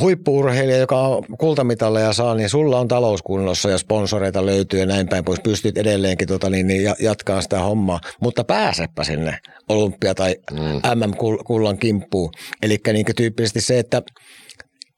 [0.00, 5.24] huippuurheilija, joka on kultamitalleja saa, niin sulla on talouskunnossa ja sponsoreita löytyy ja näin päin
[5.24, 5.40] pois.
[5.40, 10.58] Pystyt edelleenkin tota, niin, niin, jatkaa sitä hommaa, mutta pääsepä sinne olympia- tai mm.
[10.94, 12.30] MM-kullan kimppuun.
[12.62, 14.02] Eli niin tyyppisesti se, että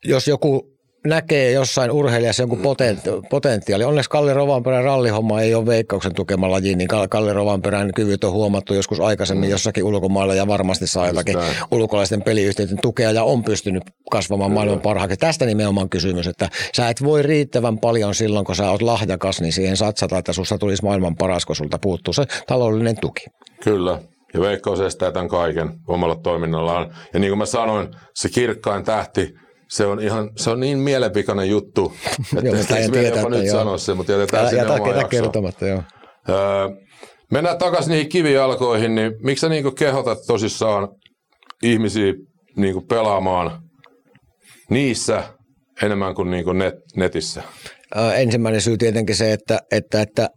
[0.04, 0.71] jos joku
[1.04, 3.84] näkee jossain urheilijassa jonkun potenti- potentiaali.
[3.84, 8.74] Onneksi Kalle Rovanperän rallihomma ei ole veikkauksen tukema laji, niin Kalle Rovanperän kyvyt on huomattu
[8.74, 9.50] joskus aikaisemmin mm.
[9.50, 11.36] jossakin ulkomailla ja varmasti saa jotakin
[11.70, 14.54] ulkolaisten peliyhtiöiden tukea ja on pystynyt kasvamaan Kyllä.
[14.54, 15.16] maailman parhaaksi.
[15.16, 19.52] Tästä nimenomaan kysymys, että sä et voi riittävän paljon silloin, kun sä oot lahjakas, niin
[19.52, 23.26] siihen satsata, että susta tulisi maailman paras, kun sulta puuttuu se taloudellinen tuki.
[23.64, 23.98] Kyllä,
[24.34, 26.94] ja Veikkaus estää tämän kaiken omalla toiminnallaan.
[27.12, 29.34] Ja niin kuin mä sanoin, se kirkkain tähti
[29.72, 31.92] se on, ihan, se on niin mielenpikainen juttu,
[32.36, 33.58] että joo, en tiedä, jopa nyt joo.
[33.58, 35.82] sanoa se, mutta jätetään sinne jätä, jätä kertomatta, joo.
[36.28, 36.36] Öö,
[37.30, 40.88] mennään takaisin niihin kivijalkoihin, niin miksi sä niin kehotat tosissaan
[41.62, 42.12] ihmisiä
[42.56, 43.62] niin pelaamaan
[44.70, 45.22] niissä
[45.82, 47.42] enemmän kuin, niin kuin net, netissä?
[47.96, 50.28] Öö, ensimmäinen syy tietenkin se, että, että, että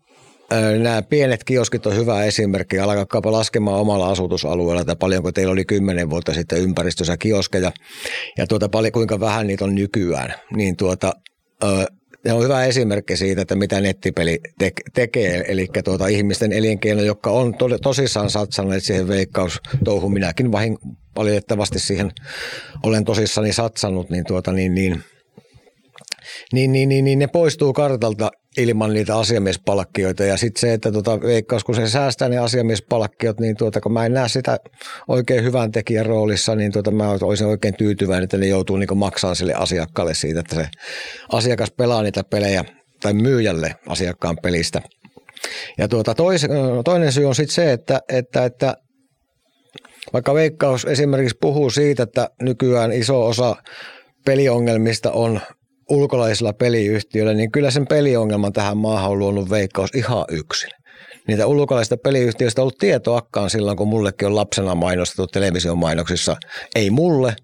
[0.79, 2.79] Nämä pienet kioskit on hyvä esimerkki.
[2.79, 7.71] Alkaakaapa laskemaan omalla asutusalueella, että paljonko teillä oli kymmenen vuotta sitten ympäristössä kioskeja
[8.37, 10.33] ja tuota, paljon, kuinka vähän niitä on nykyään.
[10.55, 11.13] Niin tuota,
[12.25, 17.29] ne on hyvä esimerkki siitä, että mitä nettipeli te- tekee, eli tuota, ihmisten elinkeino, jotka
[17.29, 20.13] on to- tosissaan satsanneet siihen veikkaustouhuun.
[20.13, 20.77] Minäkin vahin,
[21.15, 22.11] valitettavasti siihen
[22.83, 25.03] olen tosissani satsannut, niin, tuota, niin, niin,
[26.53, 30.23] niin, niin, niin, niin ne poistuu kartalta ilman niitä asiamiespalkkioita.
[30.23, 34.05] Ja sitten se, että tuota, veikkaus, kun se säästää ne asiamiespalkkiot, niin tuota, kun mä
[34.05, 34.57] en näe sitä
[35.07, 39.35] oikein hyvän tekijän roolissa, niin tuota, mä olisin oikein tyytyväinen, että ne joutuu niin maksamaan
[39.35, 40.67] sille asiakkaalle siitä, että se
[41.31, 42.65] asiakas pelaa niitä pelejä
[43.01, 44.81] tai myyjälle asiakkaan pelistä.
[45.77, 46.45] Ja tuota, tois,
[46.85, 48.77] toinen syy on sitten se, että, että, että
[50.13, 53.55] vaikka Veikkaus esimerkiksi puhuu siitä, että nykyään iso osa
[54.25, 55.39] peliongelmista on
[55.89, 60.69] ulkolaisilla peliyhtiöillä, niin kyllä sen peliongelman tähän maahan on luonut veikkaus ihan yksin.
[61.27, 66.35] Niitä ulkolaisista peliyhtiöistä on ollut tietoakkaan silloin, kun mullekin on lapsena mainostettu televisiomainoksissa.
[66.75, 67.35] Ei mulle,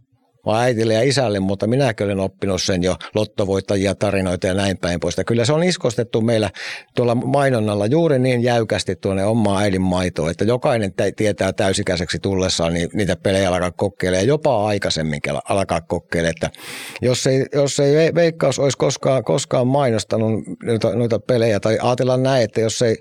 [0.46, 5.00] vaan äitille ja isälle, mutta minäkin olen oppinut sen jo lottovoittajia, tarinoita ja näin päin
[5.00, 5.16] pois.
[5.28, 6.50] Kyllä se on iskostettu meillä
[6.96, 12.90] tuolla mainonnalla juuri niin jäykästi tuonne omaa äidin maitoon, että jokainen tietää täysikäiseksi tullessaan niin
[12.94, 16.32] niitä pelejä alkaa kokeilemaan, jopa aikaisemmin alkaa kokeilemaan.
[16.32, 16.50] Että
[17.02, 22.44] jos ei, jos ei Veikkaus olisi koskaan, koskaan mainostanut noita, noita pelejä, tai ajatellaan näin,
[22.44, 22.98] että jos ei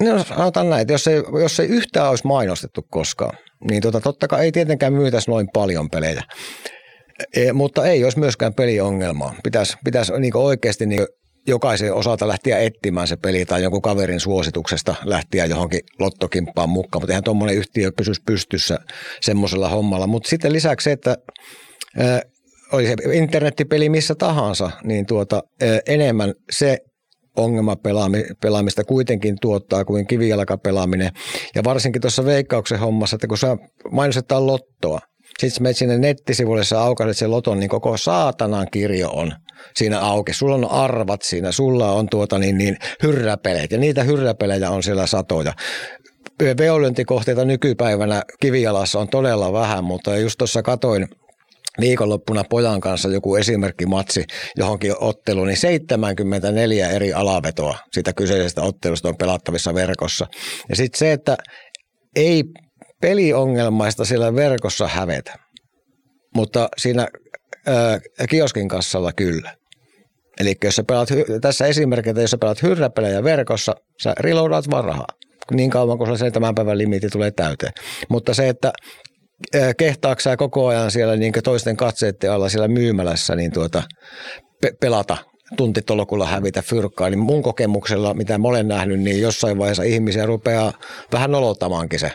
[0.00, 3.36] No sanotaan näin, että jos ei, jos ei yhtään olisi mainostettu koskaan,
[3.70, 6.22] niin tota, totta kai ei tietenkään myytäisi noin paljon pelejä.
[7.36, 9.34] E, mutta ei olisi myöskään peliongelmaa.
[9.42, 11.06] Pitäisi, pitäisi niin oikeasti niin
[11.46, 17.12] jokaisen osalta lähteä etsimään se peli tai jonkun kaverin suosituksesta lähteä johonkin lottokimppaan mukaan, mutta
[17.12, 18.78] eihän tuommoinen yhtiö pysyisi pystyssä
[19.20, 20.06] semmoisella hommalla.
[20.06, 21.16] Mutta sitten lisäksi se, että
[21.98, 22.22] ää,
[22.72, 26.78] oli se internettipeli missä tahansa, niin tuota, ää, enemmän se
[27.36, 31.10] ongelmapelaamista kuitenkin tuottaa kuin kivijalkapelaaminen.
[31.54, 33.56] Ja varsinkin tuossa veikkauksen hommassa, että kun sä
[33.90, 35.00] mainostetaan lottoa,
[35.38, 39.32] sitten menet sinne nettisivuille, sä aukaiset sen loton, niin koko saatanan kirjo on
[39.76, 40.32] siinä auki.
[40.32, 45.06] Sulla on arvat siinä, sulla on tuota niin, niin hyrräpeleet ja niitä hyrräpelejä on siellä
[45.06, 45.52] satoja.
[46.58, 51.08] Veolyntikohteita nykypäivänä kivijalassa on todella vähän, mutta just tuossa katoin–
[51.80, 54.24] viikonloppuna pojan kanssa joku esimerkkimatsi
[54.56, 60.26] johonkin otteluun, niin 74 eri alavetoa sitä kyseisestä ottelusta on pelattavissa verkossa.
[60.68, 61.36] Ja sitten se, että
[62.16, 62.44] ei
[63.00, 65.34] peliongelmaista siellä verkossa hävetä,
[66.36, 67.08] mutta siinä
[67.66, 69.56] ää, kioskin kassalla kyllä.
[70.40, 71.08] Eli jos sä pelaat,
[71.40, 75.06] tässä esimerkkinä, jos sä pelaat hyrräpelejä verkossa, sä reloadaat vaan rahaa
[75.50, 77.72] niin kauan kuin se tämän päivän limiitti tulee täyteen.
[78.08, 78.72] Mutta se, että
[79.76, 83.82] kehtaaksää koko ajan siellä niin toisten katseiden alla siellä myymälässä niin tuota,
[84.60, 85.16] pe- pelata
[85.56, 90.72] tuntitolokulla hävitä fyrkkaa, niin mun kokemuksella, mitä mä olen nähnyt, niin jossain vaiheessa ihmisiä rupeaa
[91.12, 92.12] vähän nolottamaankin se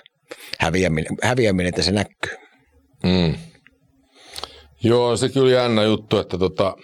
[0.60, 2.38] häviäminen, häviäminen että se näkyy.
[3.04, 3.36] Mm.
[4.84, 6.76] Joo, se kyllä jännä juttu, että tota,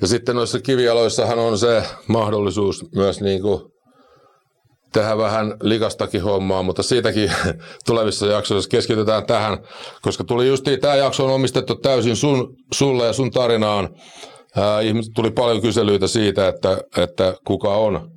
[0.00, 3.60] ja sitten noissa kivialoissahan on se mahdollisuus myös niin kuin
[4.92, 7.32] tehdä vähän likastakin hommaa, mutta siitäkin
[7.86, 9.58] tulevissa jaksoissa keskitytään tähän,
[10.02, 13.88] koska tuli just tämä jakso on omistettu täysin sun, sulle ja sun tarinaan.
[14.56, 18.10] Ää, ihmiset tuli paljon kyselyitä siitä, että, että kuka on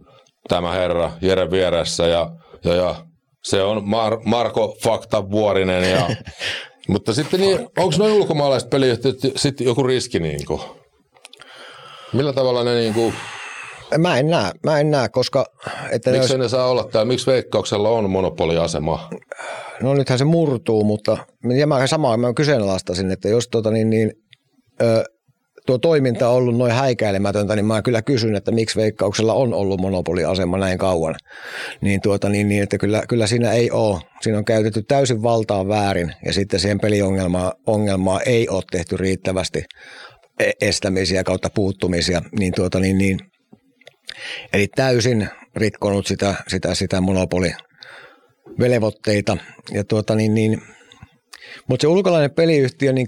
[0.47, 2.31] tämä herra Jere vieressä ja,
[2.63, 2.95] ja, ja
[3.43, 5.91] se on Mar- Marko Fakta Vuorinen.
[5.91, 6.09] Ja,
[6.87, 10.61] mutta sitten niin, onko noin ulkomaalaiset peliyhtiöt sitten joku riski niin kuin?
[12.13, 13.13] Millä tavalla ne niin kuin,
[13.97, 15.45] Mä en näe, mä en näe koska...
[15.91, 16.37] Että miksi ne, olisi...
[16.37, 17.07] ne saa olla täällä?
[17.07, 19.09] Miksi Veikkauksella on monopoliasema?
[19.81, 21.17] No nythän se murtuu, mutta
[21.57, 24.11] ja mä samaa mä kyseenalaistasin, että jos tota niin, niin
[24.81, 25.03] ö,
[25.65, 29.81] tuo toiminta on ollut noin häikäilemätöntä, niin mä kyllä kysyn, että miksi Veikkauksella on ollut
[29.81, 31.15] monopoliasema näin kauan.
[31.81, 33.99] Niin, tuota, niin, niin että kyllä, kyllä siinä ei ole.
[34.21, 39.63] Siinä on käytetty täysin valtaa väärin ja sitten siihen peliongelmaa ongelmaa ei ole tehty riittävästi
[40.39, 42.21] e- estämisiä kautta puuttumisia.
[42.39, 43.19] Niin, tuota, niin, niin,
[44.53, 47.51] eli täysin rikkonut sitä, sitä, sitä monopoli
[48.59, 49.37] velvoitteita.
[49.71, 50.61] Ja tuota, niin, niin,
[51.67, 53.07] mutta se ulkolainen peliyhtiö, niin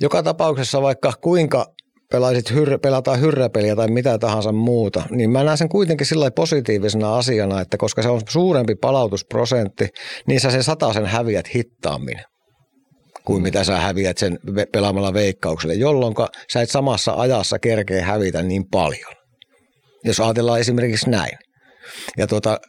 [0.00, 1.66] joka tapauksessa vaikka kuinka
[2.10, 7.16] pelaisit hyrrä, pelataan hyrräpeliä tai mitä tahansa muuta, niin mä näen sen kuitenkin sillä positiivisena
[7.16, 9.88] asiana, että koska se on suurempi palautusprosentti,
[10.26, 10.62] niin sä sen
[10.94, 12.18] sen häviät hittaammin
[13.24, 14.38] kuin mitä sä häviät sen
[14.72, 16.14] pelaamalla veikkaukselle, jolloin
[16.52, 19.14] sä et samassa ajassa kerkeä hävitä niin paljon.
[20.04, 21.38] Jos ajatellaan esimerkiksi näin.
[22.18, 22.60] Ja tuota,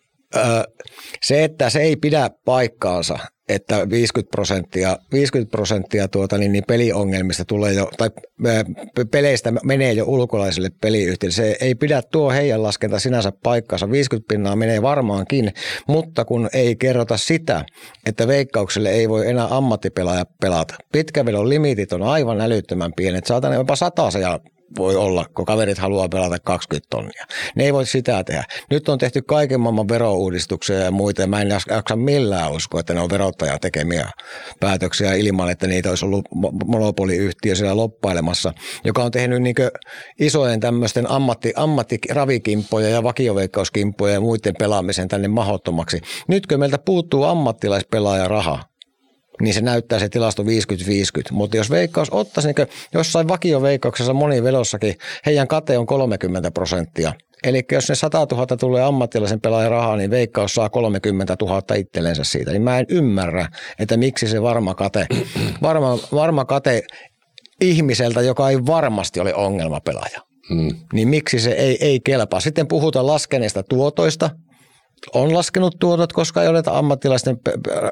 [1.23, 3.19] se, että se ei pidä paikkaansa,
[3.49, 8.09] että 50 prosenttia, 50 prosenttia tuota, niin, niin peliongelmista tulee jo, tai
[9.11, 11.33] peleistä menee jo ulkolaiselle peliyhtiölle.
[11.33, 13.91] Se ei pidä tuo heidän laskenta sinänsä paikkansa.
[13.91, 15.53] 50 pinnaa menee varmaankin,
[15.87, 17.65] mutta kun ei kerrota sitä,
[18.05, 20.75] että veikkaukselle ei voi enää ammattipelaaja pelata.
[20.91, 23.25] Pitkävedon limitit on aivan älyttömän pienet.
[23.25, 24.39] Saatan jopa satasia
[24.77, 27.25] voi olla, kun kaverit haluaa pelata 20 tonnia.
[27.55, 28.43] Ne ei voi sitä tehdä.
[28.71, 32.93] Nyt on tehty kaiken maailman verouudistuksia ja muita, ja mä en jaksa millään uskoa, että
[32.93, 34.09] ne on verottajan tekemiä
[34.59, 36.25] päätöksiä ilman, että niitä olisi ollut
[36.65, 38.53] monopoliyhtiö siellä loppailemassa,
[38.83, 39.55] joka on tehnyt niin
[40.19, 46.01] isojen tämmöisten ammatti, ammattiravikimppoja ja vakioveikkauskimppoja ja muiden pelaamisen tänne mahottomaksi.
[46.27, 48.63] Nytkö meiltä puuttuu ammattilaispelaaja raha,
[49.41, 50.45] niin se näyttää se tilasto 50-50.
[51.31, 57.13] Mutta jos veikkaus ottaisi, niin jossain vakioveikkauksessa moni velossakin, heidän kate on 30 prosenttia.
[57.43, 62.23] Eli jos ne 100 000 tulee ammattilaisen pelaajan rahaa, niin veikkaus saa 30 000 itsellensä
[62.23, 62.51] siitä.
[62.51, 63.47] Niin mä en ymmärrä,
[63.79, 65.07] että miksi se varma kate,
[65.61, 66.83] varma, varma kate
[67.61, 70.21] ihmiseltä, joka ei varmasti ole ongelmapelaaja.
[70.49, 70.75] Hmm.
[70.93, 72.39] Niin miksi se ei, ei kelpaa?
[72.39, 74.29] Sitten puhutaan laskeneista tuotoista,
[75.13, 77.37] on laskenut tuotot, koska ei ole ammattilaisten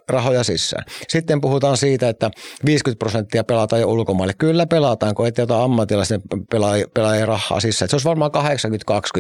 [0.10, 0.86] rahoja sisään.
[1.08, 2.32] Sitten puhutaan siitä, että
[2.66, 4.34] 50 prosenttia pelataan jo ulkomaille.
[4.38, 6.22] Kyllä pelataan, kun ei ota ammattilaisten
[6.94, 7.90] pelaajien rahaa sisään.
[7.90, 8.40] Se olisi varmaan 80-20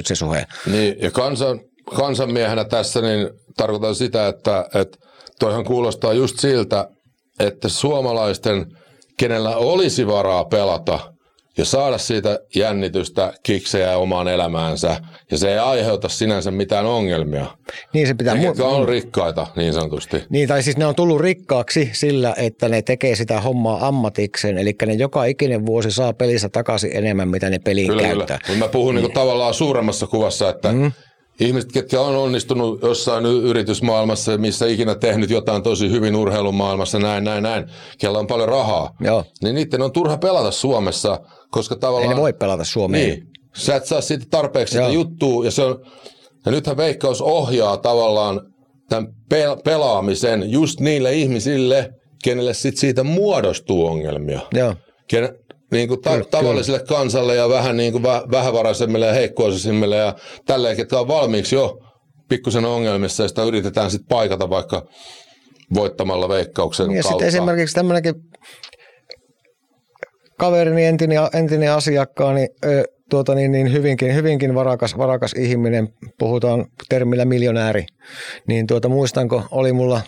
[0.04, 0.46] se suhe.
[0.72, 1.60] Niin, ja kansan,
[1.96, 4.98] kansanmiehenä tässä niin tarkoitan sitä, että, että
[5.40, 6.88] toihan kuulostaa just siltä,
[7.40, 8.66] että suomalaisten,
[9.18, 11.00] kenellä olisi varaa pelata–
[11.58, 14.98] ja saada siitä jännitystä, kiksejä omaan elämäänsä,
[15.32, 17.46] ja se ei aiheuta sinänsä mitään ongelmia.
[17.94, 18.36] Niin se pitää...
[18.36, 20.24] Mu- on rikkaita, niin sanotusti.
[20.30, 24.76] Niin, tai siis ne on tullut rikkaaksi sillä, että ne tekee sitä hommaa ammatikseen, eli
[24.86, 28.40] ne joka ikinen vuosi saa pelissä takaisin enemmän, mitä ne peliin kyllä, käyttää.
[28.46, 29.04] Kyllä, mä puhun niin.
[29.04, 30.92] Niin tavallaan suuremmassa kuvassa, että mm.
[31.40, 37.44] Ihmiset, ketkä on onnistunut jossain yritysmaailmassa, missä ikinä tehnyt jotain tosi hyvin urheilumaailmassa, näin, näin,
[37.44, 37.66] näin,
[37.98, 39.24] kellä on paljon rahaa, Joo.
[39.44, 41.20] niin niiden on turha pelata Suomessa,
[41.52, 42.10] koska tavallaan...
[42.10, 43.10] Ei ne voi pelata Suomeen.
[43.10, 45.86] Niin, sä et saa siitä tarpeeksi sitä juttua, ja, se on,
[46.46, 48.42] ja nythän Veikkaus ohjaa tavallaan
[48.90, 49.08] tämän
[49.64, 51.90] pelaamisen just niille ihmisille,
[52.24, 54.40] kenelle sit siitä muodostuu ongelmia.
[54.54, 54.76] Joo.
[55.08, 55.30] Ken,
[55.74, 56.98] niin kuin ta- kyllä, tavalliselle kyllä.
[56.98, 60.16] kansalle ja vähän niin kuin väh- vähävaraisemmille ja heikkoisemmille ja
[60.46, 61.78] tälleen, ketkä on valmiiksi jo
[62.30, 64.86] pikkusen ongelmissa ja sitä yritetään sitten paikata vaikka
[65.74, 67.10] voittamalla veikkauksen ja kautta.
[67.10, 68.14] sitten esimerkiksi tämmöinenkin
[70.40, 72.48] kaverini, entinen, entinen asiakkaani,
[73.10, 75.88] tuota niin, niin hyvinkin, hyvinkin varakas, varakas ihminen,
[76.20, 77.86] puhutaan termillä miljonääri,
[78.48, 80.02] niin tuota, muistanko, oli mulla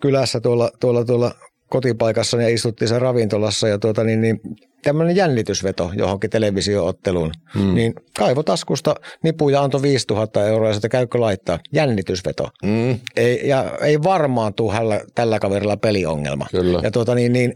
[0.00, 1.32] kylässä tuolla, tuolla, tuolla
[1.68, 4.40] kotipaikassa ja istuttiin se ravintolassa ja tuota, niin, niin,
[4.82, 7.74] tämmöinen jännitysveto johonkin televisiootteluun, mm.
[7.74, 11.58] niin kaivo taskusta nipuja antoi 5000 euroa ja sitä käykö laittaa.
[11.72, 12.48] Jännitysveto.
[12.64, 12.98] Mm.
[13.16, 16.46] Ei, ja ei varmaan tule hällä, tällä kaverilla peliongelma.
[16.50, 16.80] Kyllä.
[16.82, 17.52] Ja, tuota, niin, niin,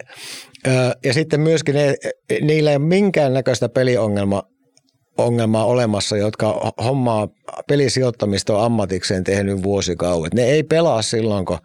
[1.05, 1.95] ja sitten myöskin ne,
[2.41, 4.43] niillä ei ole minkäännäköistä peliongelmaa
[5.25, 7.29] ongelmaa olemassa, jotka hommaa
[7.69, 10.35] pelisijoittamista on ammatikseen tehnyt vuosikauet.
[10.35, 11.59] Ne ei pelaa silloin, kun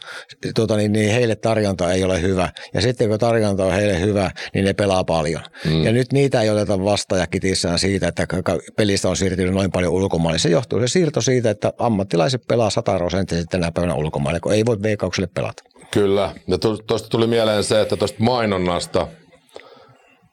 [0.56, 2.49] tuota, niin, niin heille tarjonta ei ole hyvä.
[2.74, 5.41] Ja sitten kun tarjonta on heille hyvä, niin ne pelaa paljon.
[5.66, 5.84] Mm.
[5.84, 8.28] Ja nyt niitä ei oteta vasta ja kitissään siitä, että
[8.76, 10.39] pelistä on siirtynyt noin paljon ulkomaille.
[10.39, 14.66] Se johtuu se siirto siitä, että ammattilaiset pelaa 100 prosenttia tänä päivänä ulkomaille, kun ei
[14.66, 15.64] voi veikaukselle pelata.
[15.91, 16.36] Kyllä.
[16.47, 19.08] Ja tuosta tuli mieleen se, että tuosta mainonnasta–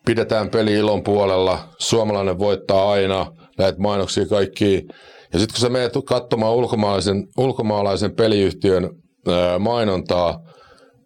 [0.06, 3.26] pidetään peli ilon puolella, suomalainen voittaa aina,
[3.58, 4.86] näitä mainoksia kaikki.
[5.32, 8.90] Ja sitten kun sä menet katsomaan ulkomaalaisen, ulkomaalaisen peliyhtiön
[9.28, 10.38] ää, mainontaa,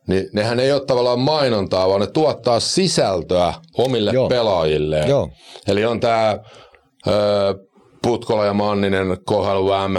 [0.08, 4.28] niin nehän ei ole tavallaan mainontaa, vaan ne tuottaa sisältöä omille Joo.
[4.28, 4.98] pelaajille.
[4.98, 5.28] Joo.
[5.68, 6.38] Eli on tämä
[8.02, 9.96] Putkola ja Manninen, KHL M,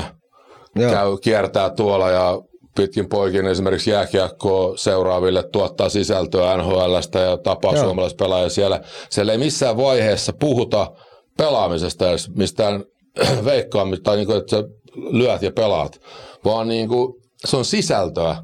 [0.80, 2.40] käy, kiertää tuolla ja
[2.78, 7.84] pitkin poikin esimerkiksi jääkiekkoa seuraaville tuottaa sisältöä NHLstä ja tapaa Joo.
[7.84, 8.82] suomalaispelaajia siellä.
[9.10, 10.92] Siellä ei missään vaiheessa puhuta
[11.38, 12.84] pelaamisesta edes mistään
[13.46, 14.64] veikkaamista tai niin kuin, että sä
[14.96, 16.00] lyöt ja pelaat,
[16.46, 17.14] vaan niin kuin,
[17.46, 18.36] se on sisältöä.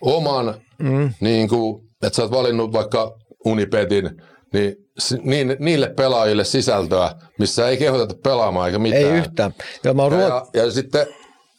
[0.00, 1.10] Oman, mm.
[1.20, 4.10] niin kuin, että sä oot valinnut vaikka Unipetin,
[4.52, 4.74] niin
[5.22, 9.04] niin, niille pelaajille sisältöä, missä ei kehoteta pelaamaan eikä mitään.
[9.04, 9.54] Ei yhtään.
[9.84, 10.20] Joo, mä ruot...
[10.22, 11.06] Ja, ja sitten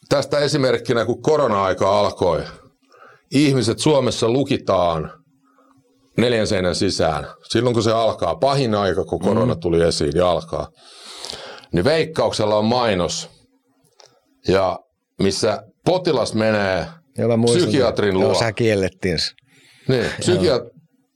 [0.09, 2.43] tästä esimerkkinä, kun korona-aika alkoi,
[3.31, 5.11] ihmiset Suomessa lukitaan
[6.17, 7.27] neljän seinän sisään.
[7.49, 9.59] Silloin kun se alkaa, pahin aika, kun korona Mm.
[9.59, 10.67] tuli esiin ja alkaa,
[11.73, 13.29] niin veikkauksella on mainos,
[14.47, 14.79] ja
[15.19, 16.87] missä potilas menee
[17.37, 17.61] muistan.
[17.61, 18.23] psykiatrin luo.
[18.23, 19.17] Joo, sä kiellettiin.
[19.87, 20.69] Niin, psykiat-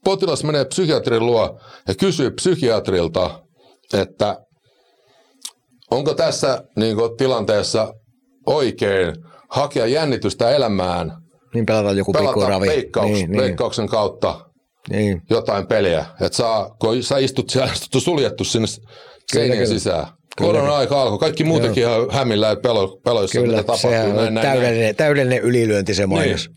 [0.04, 3.42] potilas menee psykiatrin luo ja kysyy psykiatrilta,
[3.94, 4.36] että
[5.90, 7.92] onko tässä niin kuin, tilanteessa
[8.46, 9.14] oikein
[9.50, 11.12] hakea jännitystä elämään,
[11.54, 12.66] Niin pelataan joku pelata pikkuravi.
[12.66, 14.40] veikkauks, niin, niin, veikkauksen kautta
[14.90, 15.22] niin.
[15.30, 16.06] jotain peliä.
[16.20, 18.68] Että saa, kun sä istut siellä, istut suljettu sinne
[19.32, 19.66] seinien kyllä.
[19.66, 20.06] sisään.
[20.38, 21.18] Korona-aika alkoi.
[21.18, 23.90] Kaikki muutenkin ihan hämillään pelo, peloissa, Kyllä, mitä tapahtuu.
[23.90, 24.46] näin, näin, näin.
[24.46, 26.48] täydellinen, täydellinen ylilyönti se mainos.
[26.48, 26.56] Niin.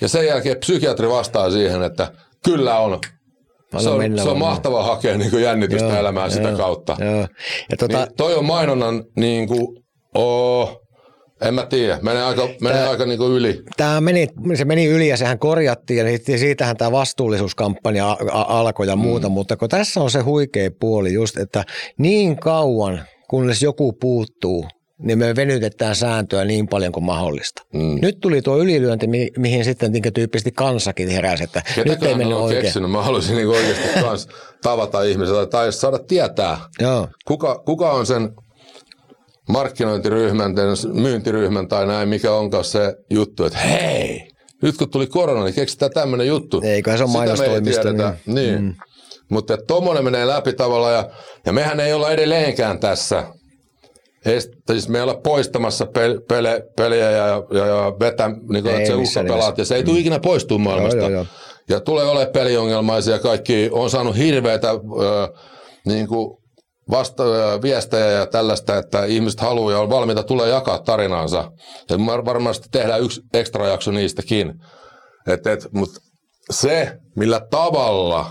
[0.00, 2.12] Ja sen jälkeen psykiatri vastaa siihen, että
[2.44, 2.98] kyllä on.
[3.78, 6.96] Se on, se on mahtava hakea niin kuin jännitystä Joo, elämään sitä joo, kautta.
[7.00, 7.26] Joo.
[7.70, 9.66] Ja tota, Niin toi on mainonnan, niin kuin,
[10.14, 10.81] oh,
[11.42, 13.62] en mä tiedä, menee aika, menee aika niin kuin yli.
[13.76, 18.96] tämä meni, se meni yli ja sehän korjattiin ja siitä- siitähän tämä vastuullisuuskampanja alkoi ja
[18.96, 19.32] muuta, mm.
[19.32, 21.64] mutta kun tässä on se huikea puoli just, että
[21.98, 24.66] niin kauan kunnes joku puuttuu,
[24.98, 27.62] niin me venytetään sääntöä niin paljon kuin mahdollista.
[27.74, 27.98] Mm.
[28.02, 32.18] Nyt tuli tuo ylilyönti, mi- mihin sitten niin tyyppisesti kansakin heräsi, että nyt ei Ketäköhän
[32.18, 32.62] mennyt oikein.
[32.62, 32.90] keksinyt?
[32.90, 34.28] Mä haluaisin niin oikeasti kans
[34.62, 37.08] tavata ihmisiä tai saada tietää, Joo.
[37.24, 38.28] kuka, kuka on sen
[39.48, 40.54] markkinointiryhmän,
[40.92, 44.28] myyntiryhmän tai näin, mikä onkaan se juttu, että hei,
[44.62, 46.60] nyt kun tuli korona, niin keksitään tämmöinen juttu.
[46.64, 47.92] Eiköhän se ole ei mainostoimisto.
[47.92, 48.14] Niin.
[48.26, 48.62] niin.
[48.62, 48.74] Mm.
[49.28, 51.10] Mutta tuommoinen menee läpi tavallaan, ja,
[51.46, 53.24] ja mehän ei olla edelleenkään tässä.
[54.24, 58.74] Est, siis me ei olla poistamassa pel, pele, pelejä ja, ja, ja vetä, niin kuin,
[58.74, 59.60] Ei että se uhkapelaat, nimessä.
[59.62, 60.96] ja se ei tule ikinä poistua maailmasta.
[60.96, 61.26] Joo, joo, joo.
[61.68, 63.68] Ja tulee olemaan peliongelmaisia kaikki.
[63.72, 64.78] On saanut hirveätä ö,
[65.86, 66.41] niin kuin
[66.90, 67.24] vasta,
[67.62, 71.52] viestejä ja tällaista, että ihmiset haluaa ja on valmiita tulee jakaa tarinaansa.
[71.90, 74.54] Ja varmasti tehdään yksi ekstra jakso niistäkin.
[75.26, 76.00] Et, et, Mutta
[76.50, 78.30] se, millä tavalla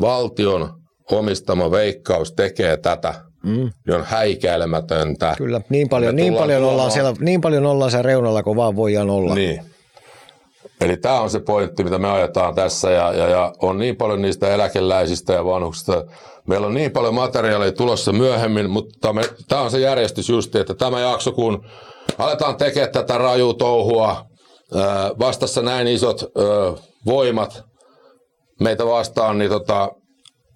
[0.00, 0.70] valtion
[1.12, 3.14] omistama veikkaus tekee tätä,
[3.44, 3.70] mm.
[3.86, 5.34] niin on häikäilemätöntä.
[5.38, 8.56] Kyllä, niin paljon, Me niin paljon, ollaan tuomaan- siellä, niin paljon ollaan siellä reunalla, kun
[8.56, 9.34] vaan voidaan olla.
[9.34, 9.75] Niin.
[10.80, 14.22] Eli tämä on se pointti, mitä me ajetaan tässä ja, ja, ja on niin paljon
[14.22, 16.04] niistä eläkeläisistä ja vanhuksista.
[16.48, 19.14] Meillä on niin paljon materiaalia tulossa myöhemmin, mutta
[19.48, 21.66] tämä on se järjestys justi, että tämä jakso, kun
[22.18, 24.26] aletaan tekemään tätä rajua touhua,
[25.18, 26.24] vastassa näin isot
[27.06, 27.62] voimat
[28.60, 29.88] meitä vastaan, niin tota,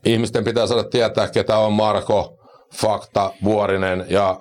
[0.04, 2.36] ihmisten pitää saada tietää, ketä on Marko,
[2.80, 4.40] Fakta, Vuorinen ja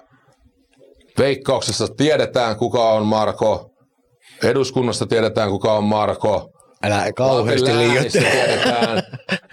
[1.17, 3.68] Veikkauksessa tiedetään, kuka on Marko.
[4.43, 6.49] Eduskunnassa tiedetään, kuka on Marko.
[6.83, 8.27] Älä kauheasti liioittele.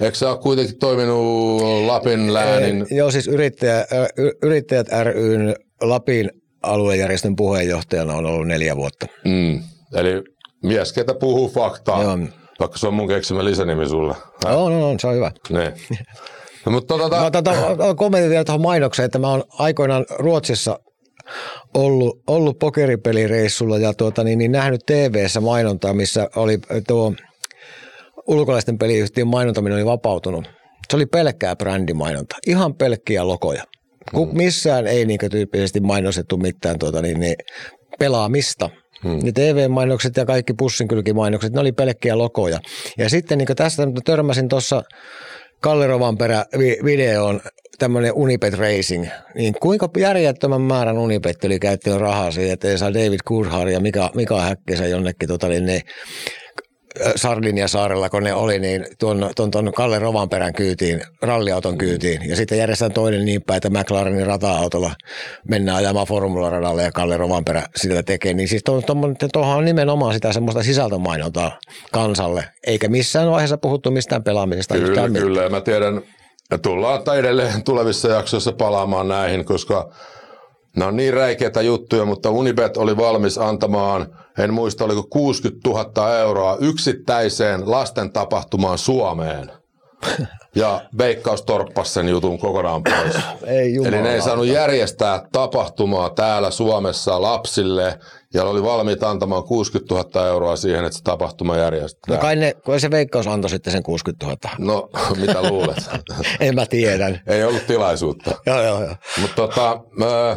[0.01, 2.87] Eikö sä ole kuitenkin toiminut Lapin läänin?
[2.91, 3.87] Joo, siis yrittäjä,
[4.43, 6.31] Yrittäjät ryn Lapin
[6.63, 9.07] aluejärjestön puheenjohtajana on ollut neljä vuotta.
[9.25, 9.63] Mm.
[9.95, 10.23] Eli
[10.63, 12.03] mies, ketä puhuu faktaa.
[12.03, 12.19] Joo.
[12.61, 14.15] Vaikka se on mun keksimä lisänimi sulle.
[14.45, 15.31] No, no, no, se on hyvä.
[15.49, 15.73] Niin.
[16.67, 17.55] No, mutta tota, Mä tota,
[17.97, 20.79] kommentin vielä tuohon mainokseen, että mä oon aikoinaan Ruotsissa
[21.75, 27.13] ollut, ollut pokeripelireissulla ja tuota, niin, niin nähnyt TV-ssä mainontaa, missä oli tuo
[28.27, 30.49] ulkolaisten peliyhtiön mainontaminen oli vapautunut.
[30.91, 33.65] Se oli pelkkää brändimainonta, ihan pelkkiä logoja.
[34.15, 37.37] Ku, missään ei niin tyyppisesti mainostettu mitään tuota, niin, niin,
[37.99, 38.71] pelaamista.
[39.03, 39.19] Hmm.
[39.23, 42.59] Ne TV-mainokset ja kaikki pussinkylkimainokset, ne oli pelkkiä logoja.
[42.99, 44.83] Ja sitten niin tästä törmäsin tuossa
[45.61, 47.41] Kalle Rovanperä vi- videoon
[47.79, 52.95] tämmöinen Unipet Racing, niin kuinka järjettömän määrän Unipet oli käyttänyt rahaa siihen, että ei saa
[52.95, 55.83] David Coulthard ja Mika, Mika Häkkisen jonnekin tota, niin ne,
[57.17, 62.29] Sardinia saarella, kun ne oli, niin tuon, tuon, tuon Kalle Rovanperän kyytiin, ralliauton kyytiin.
[62.29, 64.93] Ja sitten järjestetään toinen niin päin, että McLarenin rata-autolla
[65.49, 68.35] mennään ajamaan formularadalle ja Kalle Rovanperä sitä tekee.
[68.35, 68.63] Niin siis
[69.33, 71.59] tuohon on nimenomaan sitä semmoista sisältömainontaa
[71.93, 74.75] kansalle, eikä missään vaiheessa puhuttu mistään pelaamisesta.
[74.75, 75.13] Kyllä, mitään.
[75.13, 75.43] kyllä.
[75.43, 76.03] Ja mä tiedän,
[76.51, 79.91] että tullaan edelleen tulevissa jaksoissa palaamaan näihin, koska
[80.77, 84.07] nämä on niin räikeitä juttuja, mutta Unibet oli valmis antamaan,
[84.39, 89.53] en muista oliko 60 000 euroa yksittäiseen lasten tapahtumaan Suomeen.
[90.55, 93.17] Ja Veikkaus torppasi sen jutun kokonaan pois.
[93.57, 97.99] Ei Eli ne ei saanut järjestää tapahtumaa täällä Suomessa lapsille
[98.35, 102.17] ja oli valmiit antamaan 60 000 euroa siihen, että se tapahtuma järjestetään.
[102.17, 104.39] No kai ne, kun se veikkaus antoi sitten sen 60 000.
[104.59, 104.89] No,
[105.27, 105.91] mitä luulet?
[106.41, 107.21] en mä tiedän.
[107.27, 108.31] ei ollut tilaisuutta.
[108.47, 108.95] Joo, joo, joo.
[109.21, 110.37] Mutta tota, ö,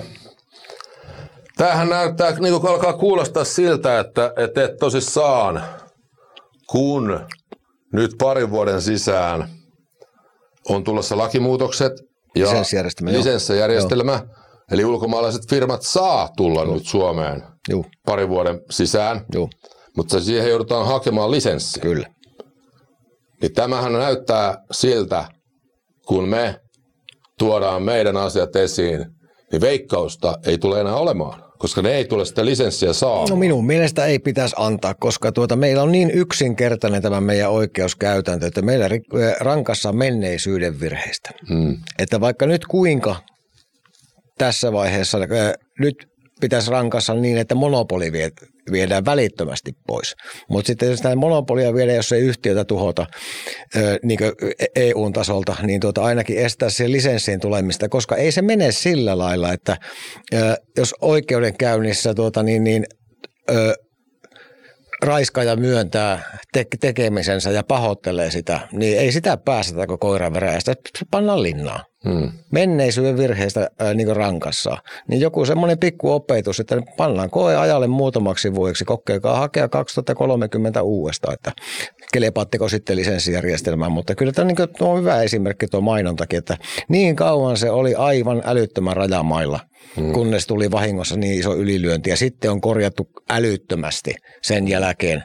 [1.58, 5.64] tämähän näyttää, niin kuin alkaa kuulostaa siltä, että, että et tosissaan,
[6.68, 7.20] kun
[7.94, 9.59] nyt parin vuoden sisään
[10.70, 11.92] on tulossa lakimuutokset
[12.36, 13.20] ja Lisenssijärjestelmä, joo.
[13.20, 14.22] lisenssijärjestelmä,
[14.72, 19.50] eli ulkomaalaiset firmat saa tulla nyt Suomeen Juu, parin vuoden sisään, juu,
[19.98, 21.80] mutta siihen joudutaan hakemaan lisenssi.
[21.80, 22.08] kyllä.
[23.42, 25.26] Niin tämähän näyttää siltä,
[26.08, 26.60] kun me
[27.40, 29.06] tuodaan meidän asiat esiin,
[29.52, 33.30] niin veikkausta ei tule enää olemaan, koska ne ei tule sitä lisenssiä saamaan.
[33.30, 38.48] No minun mielestä ei pitäisi antaa, koska tuota, meillä on niin yksinkertainen tämä meidän oikeuskäytäntö,
[38.48, 38.90] että meillä
[39.40, 41.30] rankassa menneisyyden virheistä.
[41.50, 41.78] Hmm.
[42.00, 43.16] Että vaikka nyt kuinka
[44.38, 45.18] tässä vaiheessa
[45.80, 45.96] nyt
[46.42, 48.30] pitäisi rankassa niin, että monopoli vie,
[48.72, 50.16] viedään välittömästi pois.
[50.50, 53.06] Mutta sitten jos sitä monopolia viedään, jos ei yhtiötä tuhota
[54.04, 54.20] niin
[54.76, 59.54] EUn tasolta, niin tuota ainakin estää siihen lisenssiin tulemista, koska ei se mene sillä lailla,
[59.54, 59.78] että
[60.78, 62.86] jos oikeudenkäynnissä tuota, niin, niin,
[63.52, 63.74] ö,
[65.04, 70.76] raiskaaja myöntää te- tekemisensä ja pahoittelee sitä, niin ei sitä päästetä kuin koiran veräjästä,
[71.12, 71.89] pannaan linnaan.
[72.06, 72.32] Hmm.
[72.52, 74.78] Menneisyyden virheistä ää, niin rankassa.
[75.08, 81.34] Niin joku semmoinen pikku opetus, että pannaan koe ajalle muutamaksi vuodeksi, kokeilkaa hakea 2030 uudestaan,
[81.34, 81.52] että
[82.14, 86.58] kelepaatteko sitten lisenssijärjestelmään, mutta kyllä tämä niin tuo on hyvä esimerkki tuo mainontakin, että
[86.90, 89.60] niin kauan se oli aivan älyttömän rajamailla,
[89.96, 90.12] hmm.
[90.12, 95.24] kunnes tuli vahingossa niin iso ylilyönti ja sitten on korjattu älyttömästi sen jälkeen.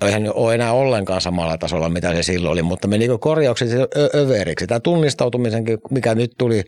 [0.00, 3.68] Eihän ole enää ollenkaan samalla tasolla, mitä se silloin oli, mutta meni korjaukset
[4.14, 4.66] överiksi.
[4.66, 6.62] Tämä tunnistautumisenkin, mikä nyt tuli,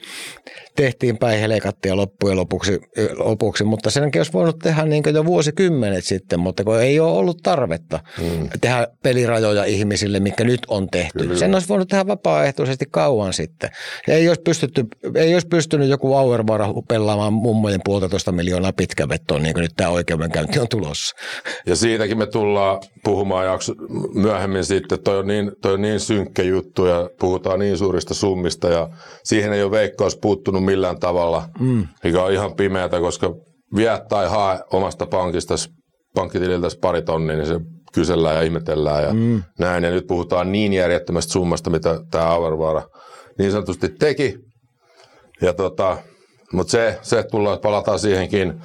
[0.77, 2.79] tehtiin päin helekattia loppujen lopuksi,
[3.17, 7.43] lopuksi, mutta senkin olisi voinut tehdä niin jo vuosikymmenet sitten, mutta kun ei ole ollut
[7.43, 8.49] tarvetta mm.
[8.61, 11.19] tehdä pelirajoja ihmisille, mikä nyt on tehty.
[11.19, 11.37] Kyllä.
[11.37, 13.71] Sen olisi voinut tehdä vapaaehtoisesti kauan sitten.
[14.09, 19.63] Ei olisi, pystytty, ei olisi pystynyt joku Auervara pelaamaan mummojen puolitoista miljoonaa pitkävettoon, niin kuin
[19.63, 21.17] nyt tämä oikeudenkäynti on tulossa.
[21.67, 23.73] Ja siitäkin me tullaan puhumaan jakso,
[24.15, 25.03] myöhemmin sitten.
[25.03, 28.89] Toi on, niin, toi on niin synkkä juttu ja puhutaan niin suurista summista ja
[29.25, 31.87] siihen ei ole veikkaus puuttunut millään tavalla, mm.
[32.05, 33.35] mikä on ihan pimeätä, koska
[33.77, 35.55] vie tai hae omasta pankista,
[36.15, 37.61] pankkitililtä pari tonnia, niin se
[37.93, 39.43] kysellään ja ihmetellään ja mm.
[39.59, 39.85] näin.
[39.85, 42.83] Ja nyt puhutaan niin järjettömästä summasta, mitä tämä Auervaara
[43.39, 44.39] niin sanotusti teki.
[45.43, 45.97] Ja tota,
[46.53, 48.63] mutta se, se tullaan, palataan siihenkin.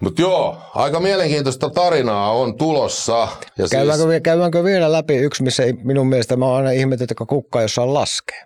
[0.00, 3.28] Mutta joo, aika mielenkiintoista tarinaa on tulossa.
[3.58, 7.24] Ja Käydäänkö, siis, käydäänkö vielä läpi yksi, missä minun mielestä mä oon aina ihmetellyt, että
[7.28, 8.42] kukka jossain laskee.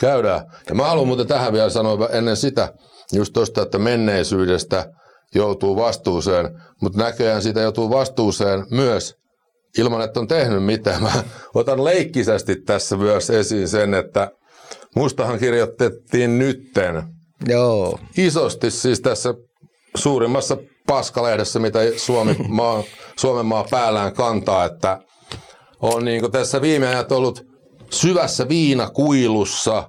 [0.00, 0.40] Käydään.
[0.68, 2.74] Ja mä haluan muuten tähän vielä sanoa ennen sitä,
[3.12, 4.92] just tuosta, että menneisyydestä
[5.34, 9.16] joutuu vastuuseen, mutta näköjään siitä joutuu vastuuseen myös
[9.78, 11.02] ilman, että on tehnyt mitään.
[11.02, 11.12] Mä
[11.54, 14.30] otan leikkisästi tässä myös esiin sen, että
[14.96, 17.02] mustahan kirjoitettiin nytten
[17.48, 17.98] Joo.
[18.18, 19.34] isosti siis tässä
[19.96, 22.82] suurimmassa paskalehdessä, mitä Suomi maa,
[23.16, 24.98] Suomen maa päällään kantaa, että
[25.80, 27.46] on niin tässä viime ajat ollut
[27.90, 29.88] syvässä viinakuilussa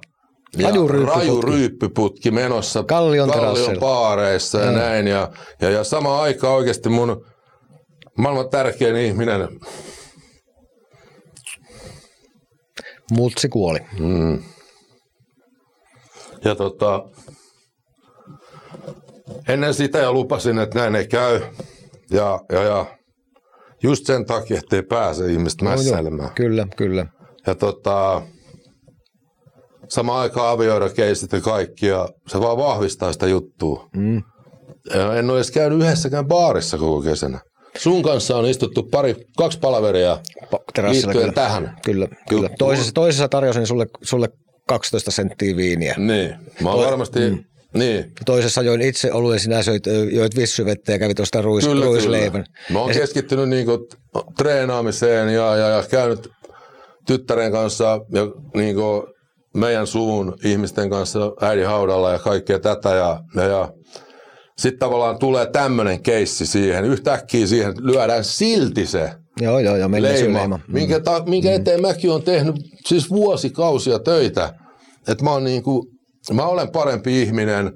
[0.58, 0.68] ja
[1.04, 2.30] Raju ryyppyputki.
[2.30, 4.74] menossa Kallion kallion baareissa ja Joo.
[4.74, 5.06] näin.
[5.06, 5.30] Ja,
[5.60, 7.26] ja, ja sama aika oikeasti mun
[8.18, 9.48] maailman tärkein ihminen,
[13.12, 13.78] Mutsi kuoli.
[16.44, 17.04] Ja tota,
[19.48, 21.40] ennen sitä jo lupasin, että näin ei käy.
[22.10, 22.86] Ja, ja, ja
[23.82, 26.30] just sen takia, ettei pääse ihmiset mässäilemään.
[26.34, 27.06] Kyllä, kyllä.
[27.46, 28.22] Ja tota,
[29.88, 33.88] sama aika avioidokeisit ja kaikki, ja se vaan vahvistaa sitä juttua.
[33.96, 34.22] Mm.
[34.94, 37.40] Ja en ole edes käynyt yhdessäkään baarissa koko kesänä.
[37.78, 41.32] Sun kanssa on istuttu pari, kaksi palaveria Pa- liittyen kyllä.
[41.32, 41.76] tähän.
[41.84, 42.48] Kyllä, kyllä.
[42.58, 44.28] Toisessa, toisessa tarjosin sulle, sulle
[44.68, 45.94] 12 senttiä viiniä.
[45.98, 47.44] Niin, mä oon varmasti, mm.
[47.74, 52.44] Niin, Toisessa join itse oluen, sinä söit, joit vissyvettä ja kävit tuosta ruis, Kyllä, ruisleivän.
[52.44, 52.58] kyllä.
[52.70, 53.88] Mä oon keskittynyt niinku
[54.38, 56.28] treenaamiseen ja, ja, ja käynyt
[57.06, 58.22] tyttären kanssa ja
[58.54, 59.06] niinku
[59.54, 62.88] meidän suvun ihmisten kanssa äidin haudalla ja kaikkea tätä.
[62.88, 63.72] Ja, ja, ja
[64.58, 66.84] sitten tavallaan tulee tämmöinen keissi siihen.
[66.84, 69.10] Yhtäkkiä siihen lyödään silti se
[69.40, 70.60] Joo, joo, joo, leima, leima.
[70.68, 72.56] minkä, ta, minkä eteen mäkin olen tehnyt
[72.86, 74.54] siis vuosikausia töitä.
[75.08, 75.86] Että mä, oon niinku,
[76.32, 77.72] mä olen parempi ihminen,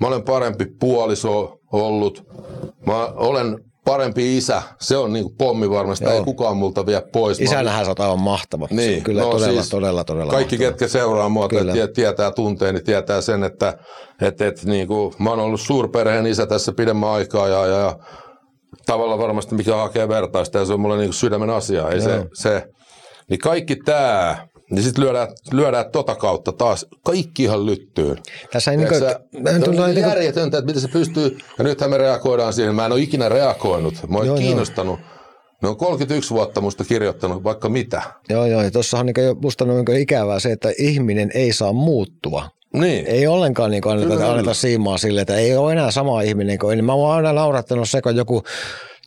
[0.00, 2.22] mä olen parempi puoliso ollut,
[2.86, 6.14] mä olen parempi isä, se on niin pommi varmasti, Joo.
[6.14, 7.40] ei kukaan multa vie pois.
[7.40, 8.68] Isänähän sä oot aivan mahtava.
[8.68, 10.70] Se on Niin, kyllä no todella, siis todella, todella Kaikki, mahtava.
[10.70, 13.78] ketkä seuraa mua tai tie- tietää tunteeni, tietää sen, että
[14.22, 17.96] et, et, niin kuin, mä oon ollut suurperheen isä tässä pidemmän aikaa ja, ja, ja
[18.86, 21.88] tavallaan varmasti mikä hakee vertaista ja se on mulle niin sydämen asia.
[21.88, 22.62] Ei se, se,
[23.30, 28.18] niin kaikki tämä, niin sitten lyödään, lyödään tota kautta taas kaikki ihan lyttyyn.
[28.52, 29.16] Tässä ei niinku, sä, se
[29.54, 32.74] on tunne, niin niinku, järjetöntä, että miten se pystyy, ja nythän me reagoidaan siihen.
[32.74, 33.94] Mä en ole ikinä reagoinut.
[34.08, 34.42] Mä oon Joo, joo.
[34.44, 35.00] kiinnostanut.
[35.62, 38.02] Ne on 31 vuotta musta kirjoittanut vaikka mitä.
[38.28, 41.52] joo, joo, ja tuossa on niinku, jo- musta on niinku ikävää se, että ihminen ei
[41.52, 42.48] saa muuttua.
[42.74, 43.06] Niin.
[43.06, 46.84] Ei ollenkaan niin anneta, anneta siimaa sille, että ei ole enää sama ihminen kuin ennen.
[46.84, 48.42] Mä oon aina naurattanut se, kun joku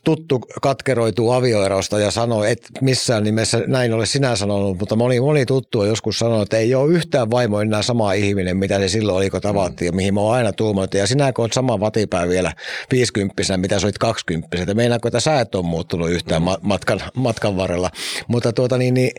[0.04, 5.46] tuttu katkeroituu avioerosta ja sanoo, että missään nimessä näin ole sinä sanonut, mutta moni, moni
[5.46, 9.16] tuttu on joskus sanonut, että ei ole yhtään vaimo enää sama ihminen, mitä se silloin
[9.16, 10.94] oli, kun tavattiin ja mihin mä oon aina tuumannut.
[10.94, 12.52] Ja sinä, kun oot sama vatipää vielä
[12.90, 17.00] 50 mitä sä olit 20 että meinaako, että sä et ole muuttunut yhtään ma- matkan,
[17.14, 17.90] matkan varrella.
[18.28, 19.10] Mutta tuota niin, niin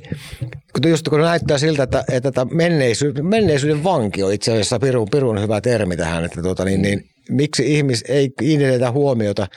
[0.73, 5.41] kun just kun näyttää siltä, että, että menneisyyden, menneisyyden vanki on itse asiassa pirun, pirun
[5.41, 9.47] hyvä termi tähän, että tuota niin, niin miksi ihmis ei kiinnitetä huomiota,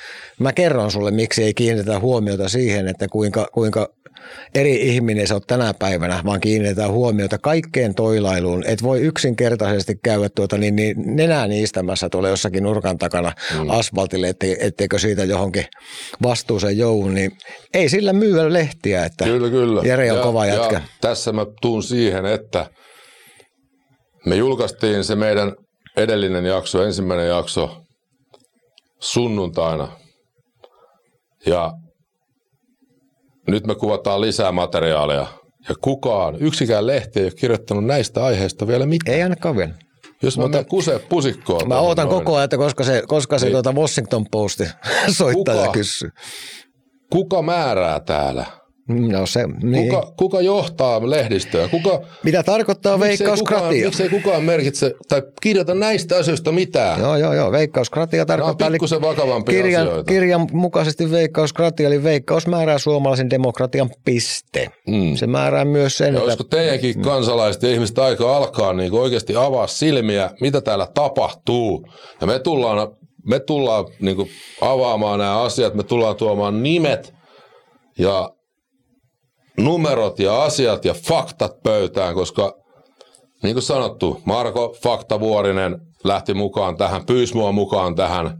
[0.41, 3.89] mä kerron sulle, miksi ei kiinnitetä huomiota siihen, että kuinka, kuinka
[4.55, 8.65] eri ihminen sä oot tänä päivänä, vaan kiinnitetään huomiota kaikkeen toilailuun.
[8.67, 13.71] Et voi yksinkertaisesti käydä tuota, niin, niin nenää niistämässä tuolla jossakin nurkan takana mm.
[13.71, 15.65] asfaltille, ettei, etteikö siitä johonkin
[16.23, 17.33] vastuuseen joudu, niin
[17.75, 19.83] ei sillä myyä lehtiä, että Kyllä, kyllä.
[19.85, 20.75] Jere on ja, kova jätkä.
[20.75, 22.67] Ja tässä mä tuun siihen, että
[24.27, 25.53] me julkaistiin se meidän
[25.97, 27.77] edellinen jakso, ensimmäinen jakso
[29.01, 29.89] sunnuntaina.
[31.47, 31.73] Ja
[33.49, 35.27] nyt me kuvataan lisää materiaalia.
[35.69, 39.17] Ja kukaan, yksikään lehti ei ole kirjoittanut näistä aiheista vielä mitään.
[39.17, 39.73] Ei ainakaan vielä.
[40.23, 41.69] Jos mä menen kusee pusikkoon.
[41.69, 43.53] Mä ootan noin, koko ajan, että koska se, koska se Niin.
[43.53, 44.65] tuota Washington Posti
[45.19, 45.73] soittaa ja Kuka?
[45.73, 46.11] kysyy.
[47.13, 48.47] Kuka määrää täällä?
[48.89, 49.89] No se, niin.
[49.89, 51.69] Kuka, kuka johtaa lehdistöä?
[51.69, 53.85] Kuka, Mitä tarkoittaa veikkauskratia?
[53.85, 57.01] miksei kukaan merkitse tai kirjoita näistä asioista mitään?
[57.01, 57.53] Joo, joo, joo.
[57.53, 58.69] Veikkauskratia tarkoittaa...
[58.69, 60.13] eli pikkusen vakavampia kirjan, asioita.
[60.13, 64.71] kirjan mukaisesti veikkauskratia, eli veikkaus määrää suomalaisen demokratian piste.
[64.87, 65.15] Mm.
[65.17, 66.25] Se määrää myös sen, Ja että...
[66.25, 71.87] olisiko teidänkin kansalaiset ja ihmiset aika alkaa niin oikeasti avaa silmiä, mitä täällä tapahtuu.
[72.21, 72.89] Ja me tullaan,
[73.27, 74.31] me tullaan niin
[74.61, 77.15] avaamaan nämä asiat, me tullaan tuomaan nimet
[77.99, 78.31] ja
[79.59, 82.55] numerot ja asiat ja faktat pöytään, koska
[83.43, 88.39] niin kuin sanottu, Marko Faktavuorinen lähti mukaan tähän, pyysi mua mukaan tähän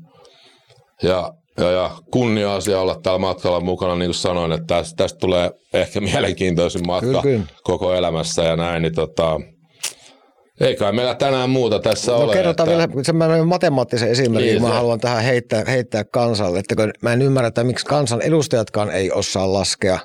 [1.03, 5.51] ja, ja, ja kunnia-asia olla täällä matkalla mukana, niin kuin sanoin, että tästä, tästä tulee
[5.75, 7.45] ehkä mielenkiintoisin matka Kyllä, kyllä.
[7.63, 9.41] koko elämässä ja näin, niin tota,
[10.61, 12.33] ei kai meillä tänään muuta tässä No ole.
[12.33, 14.75] kerrotaan että, vielä semmoinen matemaattisen esimerkin, Niin mä se.
[14.75, 19.11] haluan tähän heittää, heittää kansalle, että kun mä en ymmärrä, että miksi kansan edustajatkaan ei
[19.13, 19.99] osaa laskea,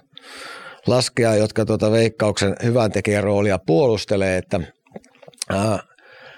[0.90, 4.60] laskea jotka tuota veikkauksen hyvän tekijän roolia puolustelee, että
[5.50, 5.80] ää,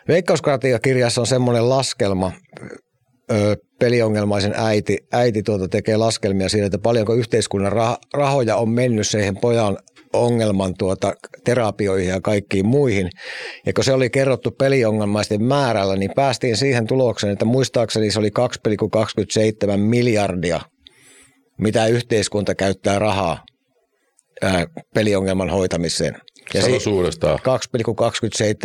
[0.08, 2.32] Veikkauskratia-kirjassa on semmoinen laskelma,
[3.80, 9.38] peliongelmaisen äiti, äiti tuota tekee laskelmia siitä, että paljonko yhteiskunnan rah- rahoja on mennyt siihen
[9.38, 9.78] pojan
[10.14, 13.10] ongelman tuota terapioihin ja kaikkiin muihin.
[13.66, 18.30] Ja kun se oli kerrottu peliongelmaisten määrällä, niin päästiin siihen tulokseen, että muistaakseni se oli
[19.72, 20.62] 2,27 miljardia,
[21.58, 23.44] mitä yhteiskunta käyttää rahaa
[24.42, 26.16] ää, peliongelman hoitamiseen.
[26.54, 27.40] Ja Sano suurestaan.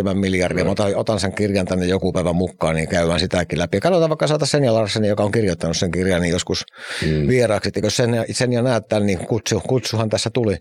[0.08, 0.64] 2,27 miljardia.
[0.64, 3.76] Mä otan, otan sen kirjan tänne joku päivä mukaan, niin käydään sitäkin läpi.
[3.76, 6.64] Ja katsotaan vaikka saata Senja Larsseni, joka on kirjoittanut sen kirjan, niin joskus
[7.02, 7.28] mm.
[7.28, 7.68] vieraaksi.
[7.68, 10.56] Et jos sen, sen jo näet täällä, niin kutsu, kutsuhan tässä tuli.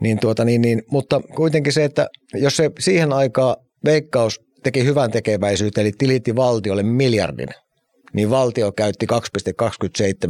[0.00, 5.10] Niin tuota, niin, niin, mutta kuitenkin se, että jos se siihen aikaan veikkaus teki hyvän
[5.10, 7.48] tekeväisyyttä, eli tilitti valtiolle miljardin,
[8.12, 9.06] niin valtio käytti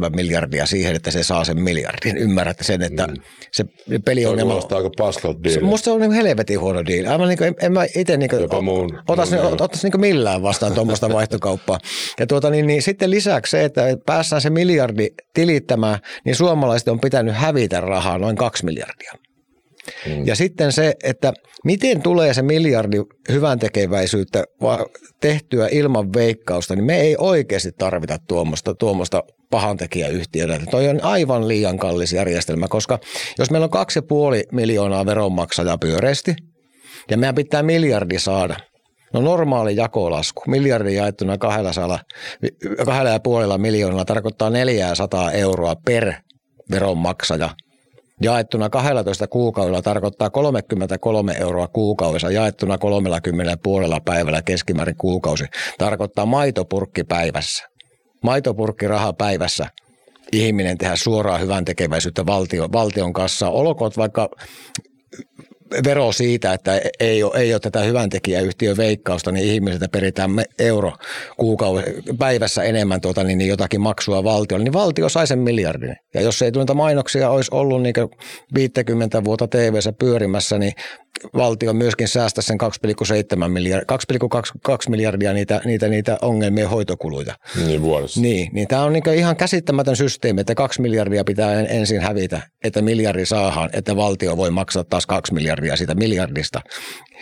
[0.03, 2.17] 2,27 miljardia siihen, että se saa sen miljardin.
[2.17, 3.07] Ymmärrätte sen, että
[3.51, 4.51] se Se peliongelma...
[4.51, 5.65] kuulostaa aika paskalta Se, diililtä.
[5.65, 7.07] musta se on niin helvetin huono diili.
[7.07, 9.99] Aivan niin kuin, en, en mä itse niin Jopa mun- otas, mun niin, otas niin
[10.01, 11.79] millään vastaan tuommoista vaihtokauppaa.
[12.19, 16.99] Ja tuota, niin, niin, sitten lisäksi se, että päässään se miljardi tilittämään, niin suomalaiset on
[16.99, 19.13] pitänyt hävitä rahaa noin kaksi miljardia.
[20.05, 20.27] Mm.
[20.27, 21.33] Ja sitten se, että
[21.63, 22.97] miten tulee se miljardi
[23.31, 24.43] hyvän tekeväisyyttä
[25.21, 30.59] tehtyä ilman veikkausta, niin me ei oikeasti tarvita tuommoista, tuommoista pahantekijäyhtiötä.
[30.71, 32.99] Toi on aivan liian kallis järjestelmä, koska
[33.39, 36.35] jos meillä on kaksi ja puoli miljoonaa veronmaksajaa pyöreästi,
[37.11, 38.55] ja meidän pitää miljardi saada,
[39.13, 41.99] No normaali jakolasku, miljardi jaettuna kahdella, sala,
[42.85, 46.13] kahdella ja puolella miljoonalla tarkoittaa 400 euroa per
[46.71, 47.49] veronmaksaja.
[48.21, 55.45] Jaettuna 12 kuukaudella tarkoittaa 33 euroa kuukaudessa, jaettuna 30 puolella päivällä keskimäärin kuukausi.
[55.77, 57.67] Tarkoittaa maitopurkki päivässä.
[58.23, 59.67] Maitopurkki raha päivässä
[60.31, 63.49] ihminen tehdä suoraa hyvän tekeväisyyttä valtio, valtion kanssa.
[63.49, 64.29] Olkoon vaikka
[65.85, 70.93] vero siitä, että ei ole, ei ole tätä hyvän tekijäyhtiön veikkausta, niin ihmisiltä peritään euro
[72.17, 75.95] päivässä enemmän tuota, niin, niin jotakin maksua valtiolle, niin valtio sai sen miljardin.
[76.13, 77.93] Ja jos ei tuota mainoksia olisi ollut niin
[78.53, 80.73] 50 vuotta tv pyörimässä, niin
[81.35, 82.57] valtio myöskin säästä sen
[83.41, 83.97] 2,7 miljardia,
[84.75, 87.35] 2,2 miljardia niitä, niitä, niitä ongelmien hoitokuluja.
[87.65, 88.21] Niin vuodessa.
[88.21, 92.81] Niin, niin tämä on niin ihan käsittämätön systeemi, että kaksi miljardia pitää ensin hävitä, että
[92.81, 96.61] miljardi saadaan, että valtio voi maksaa taas kaksi miljardia siitä miljardista.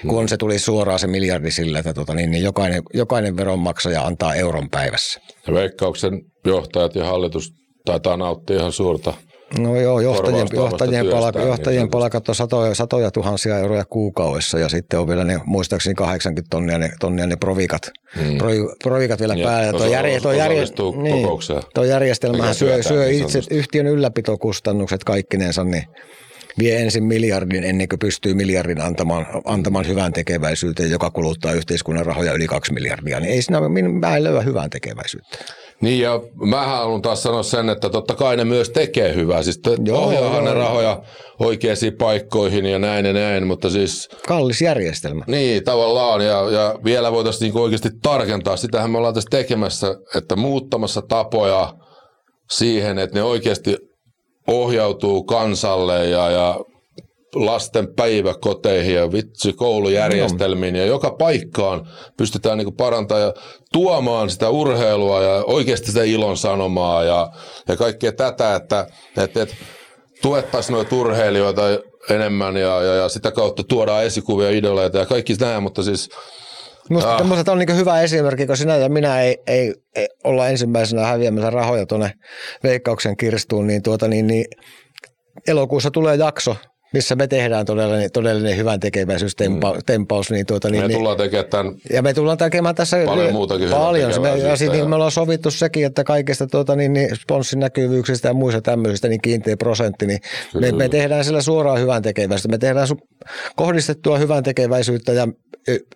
[0.02, 0.10] Hmm.
[0.10, 4.36] Kun se tuli suoraan se miljardi sillä, että tota, niin, niin jokainen, jokainen veronmaksaja antaa
[4.36, 5.22] euron päivässä.
[5.48, 7.54] Ja veikkauksen johtajat ja hallitus
[7.86, 9.14] taitaa nauttia ihan suurta
[9.60, 14.70] No joo, johtajien, johtajien, palaka, johtajien niin palkat on satoja, satoja tuhansia euroja kuukaudessa ja
[14.70, 18.38] sitten on vielä ne, muistaakseni 80 tonnia ne, tonnia ne provikat, hmm.
[18.38, 18.50] pro,
[18.84, 19.80] provikat vielä ja päällä.
[19.80, 20.64] Tuo, järje, tuo, järje,
[21.02, 21.28] niin,
[21.74, 25.84] tuo järjestelmähän syö, syö itse yhtiön ylläpitokustannukset kaikkinensa, niin
[26.60, 32.34] vie ensin miljardin ennen kuin pystyy miljardin antamaan, antamaan hyvän tekeväisyyteen, joka kuluttaa yhteiskunnan rahoja
[32.34, 33.20] yli kaksi miljardia.
[33.20, 33.62] Niin ei siinä,
[34.00, 35.38] mä en löyä hyvän tekeväisyyttä.
[35.82, 39.44] Niin ja mä haluan taas sanoa sen, että totta kai ne myös tekee hyvää.
[39.44, 39.62] Siis
[39.92, 41.02] ohjaahan ne rahoja
[41.40, 44.10] oikeisiin paikkoihin ja näin ja näin, mutta siis...
[44.28, 45.24] Kallis järjestelmä.
[45.28, 46.26] Niin, tavallaan.
[46.26, 48.58] Ja, ja vielä voitaisiin niinku oikeasti tarkentaa.
[48.58, 51.74] Sitähän me ollaan tässä tekemässä, että muuttamassa tapoja
[52.52, 53.78] siihen, että ne oikeasti
[54.48, 56.60] ohjautuu kansalle ja, ja
[57.36, 60.80] lasten päiväkoteihin ja vitsi koulujärjestelmiin no.
[60.80, 63.34] ja joka paikkaan pystytään niin parantamaan ja
[63.74, 67.30] tuomaan sitä urheilua ja oikeasti sitä ilon sanomaa ja,
[67.68, 69.56] ja kaikkea tätä, että, että, että
[70.22, 71.62] tuettaisiin noita urheilijoita
[72.10, 76.10] enemmän ja, ja, ja sitä kautta tuodaan esikuvia, idoleita ja kaikki nämä, mutta siis
[76.90, 77.18] Minusta ah.
[77.18, 81.50] tämmöiset on niin hyvä esimerkki, kun sinä ja minä ei, ei, ei olla ensimmäisenä häviämässä
[81.50, 82.12] rahoja tuonne
[82.64, 84.46] veikkauksen kirstuun, niin, tuota, niin, niin
[85.48, 86.56] elokuussa tulee jakso,
[86.96, 90.30] missä me tehdään todellinen, todellinen hyvän tekeväisyystempaus.
[90.30, 90.34] Mm.
[90.34, 94.22] Niin tuota, niin, me tullaan tekemään tämän ja me tullaan tekemään tässä paljon muutakin paljon.
[94.22, 98.28] Me, ja, sit, niin me ollaan sovittu sekin, että kaikista tuota, niin, niin sponssin näkyvyyksistä
[98.28, 100.20] ja muista tämmöisistä niin kiinteä prosentti, niin
[100.60, 102.56] me, me, tehdään sillä suoraan hyvän tekeväisyyttä.
[102.56, 105.28] Me tehdään su- kohdistettua hyvän tekeväisyyttä ja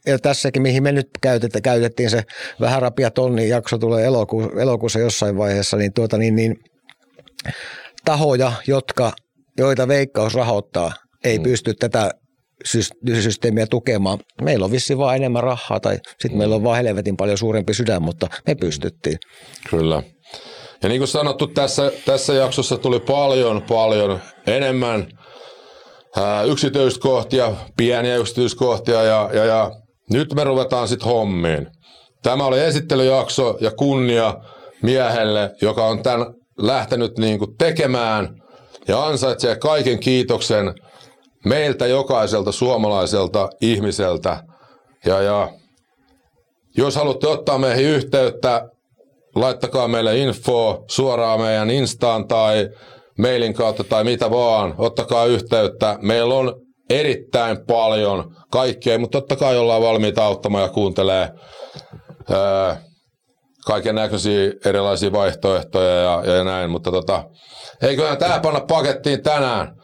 [0.06, 2.24] ja tässäkin, mihin me nyt käytettiin, käytettiin se
[2.60, 6.56] vähän rapia tonni jakso tulee eloku, elokuussa jossain vaiheessa, niin, tuota, niin, niin
[8.06, 9.14] tahoja, jotka
[9.60, 10.92] joita Veikkaus rahoittaa,
[11.24, 11.44] ei mm.
[11.44, 12.12] pysty tätä
[13.22, 14.20] systeemiä tukemaan.
[14.42, 16.38] Meillä on vissi vaan enemmän rahaa tai sitten mm.
[16.38, 19.18] meillä on vaan helvetin paljon suurempi sydän, mutta me pystyttiin.
[19.70, 20.04] Kyllä.
[20.84, 25.08] Ja niin kuin sanottu, tässä, tässä jaksossa tuli paljon, paljon enemmän
[26.16, 29.72] ää, yksityiskohtia, pieniä yksityiskohtia ja, ja, ja
[30.12, 31.68] nyt me ruvetaan sitten hommiin.
[32.24, 34.36] Tämä oli esittelyjakso ja kunnia
[34.84, 38.30] miehelle, joka on tämän lähtenyt niin kuin tekemään–
[38.90, 40.74] ja ansaitsee kaiken kiitoksen
[41.46, 44.44] meiltä jokaiselta suomalaiselta ihmiseltä.
[45.06, 45.50] Ja, ja
[46.78, 48.70] jos haluatte ottaa meihin yhteyttä,
[49.36, 52.70] laittakaa meille info suoraan meidän Instaan tai
[53.18, 54.76] mailin kautta tai mitä vaan.
[54.78, 55.98] Ottakaa yhteyttä.
[56.02, 61.30] Meillä on erittäin paljon kaikkea, mutta totta kai ollaan valmiita auttamaan ja kuuntelee
[63.70, 67.24] kaiken näköisiä erilaisia vaihtoehtoja ja, ja näin, mutta tota,
[67.82, 69.76] eiköhän tämä panna pakettiin tänään.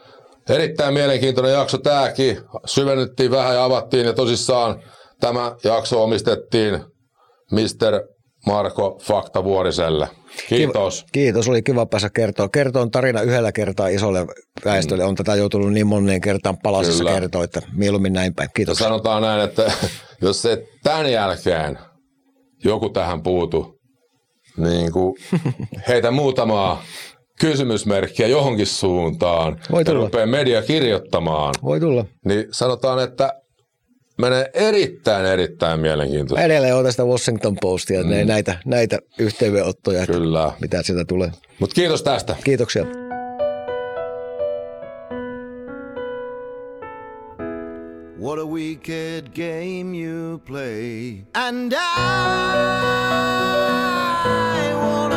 [0.50, 2.38] Erittäin mielenkiintoinen jakso tämäkin.
[2.64, 4.82] Syvennyttiin vähän ja avattiin ja tosissaan
[5.20, 6.80] tämä jakso omistettiin
[7.52, 8.02] Mr.
[8.46, 10.08] Marko Faktavuoriselle.
[10.48, 11.04] Kiitos.
[11.12, 12.48] Kiitos, oli kiva päästä kertoa.
[12.48, 14.26] Kertoon tarina yhdellä kertaa isolle
[14.64, 15.04] väestölle.
[15.04, 18.48] On tätä joutunut niin moneen kertaan palasissa kertoa, että mieluummin näin päin.
[18.54, 18.80] Kiitos.
[18.80, 19.72] Ja sanotaan näin, että
[20.22, 21.78] jos se tämän jälkeen
[22.64, 23.75] joku tähän puutu,
[24.56, 25.14] niin kuin
[25.88, 26.82] heitä muutamaa
[27.40, 29.98] kysymysmerkkiä johonkin suuntaan Voi tulla.
[29.98, 32.04] ja rupeaa media kirjoittamaan, Voi tulla.
[32.24, 33.32] niin sanotaan, että
[34.18, 36.44] menee erittäin, erittäin mielenkiintoista.
[36.44, 38.26] Edelleen on tästä Washington Postia, mm.
[38.26, 40.52] näitä, näitä yhteydenottoja, Kyllä.
[40.60, 41.30] mitä sieltä tulee.
[41.58, 42.36] Mutta kiitos tästä.
[42.44, 43.05] Kiitoksia.
[48.26, 51.26] What a wicked game you play.
[51.32, 51.82] And I
[54.74, 55.15] wanna.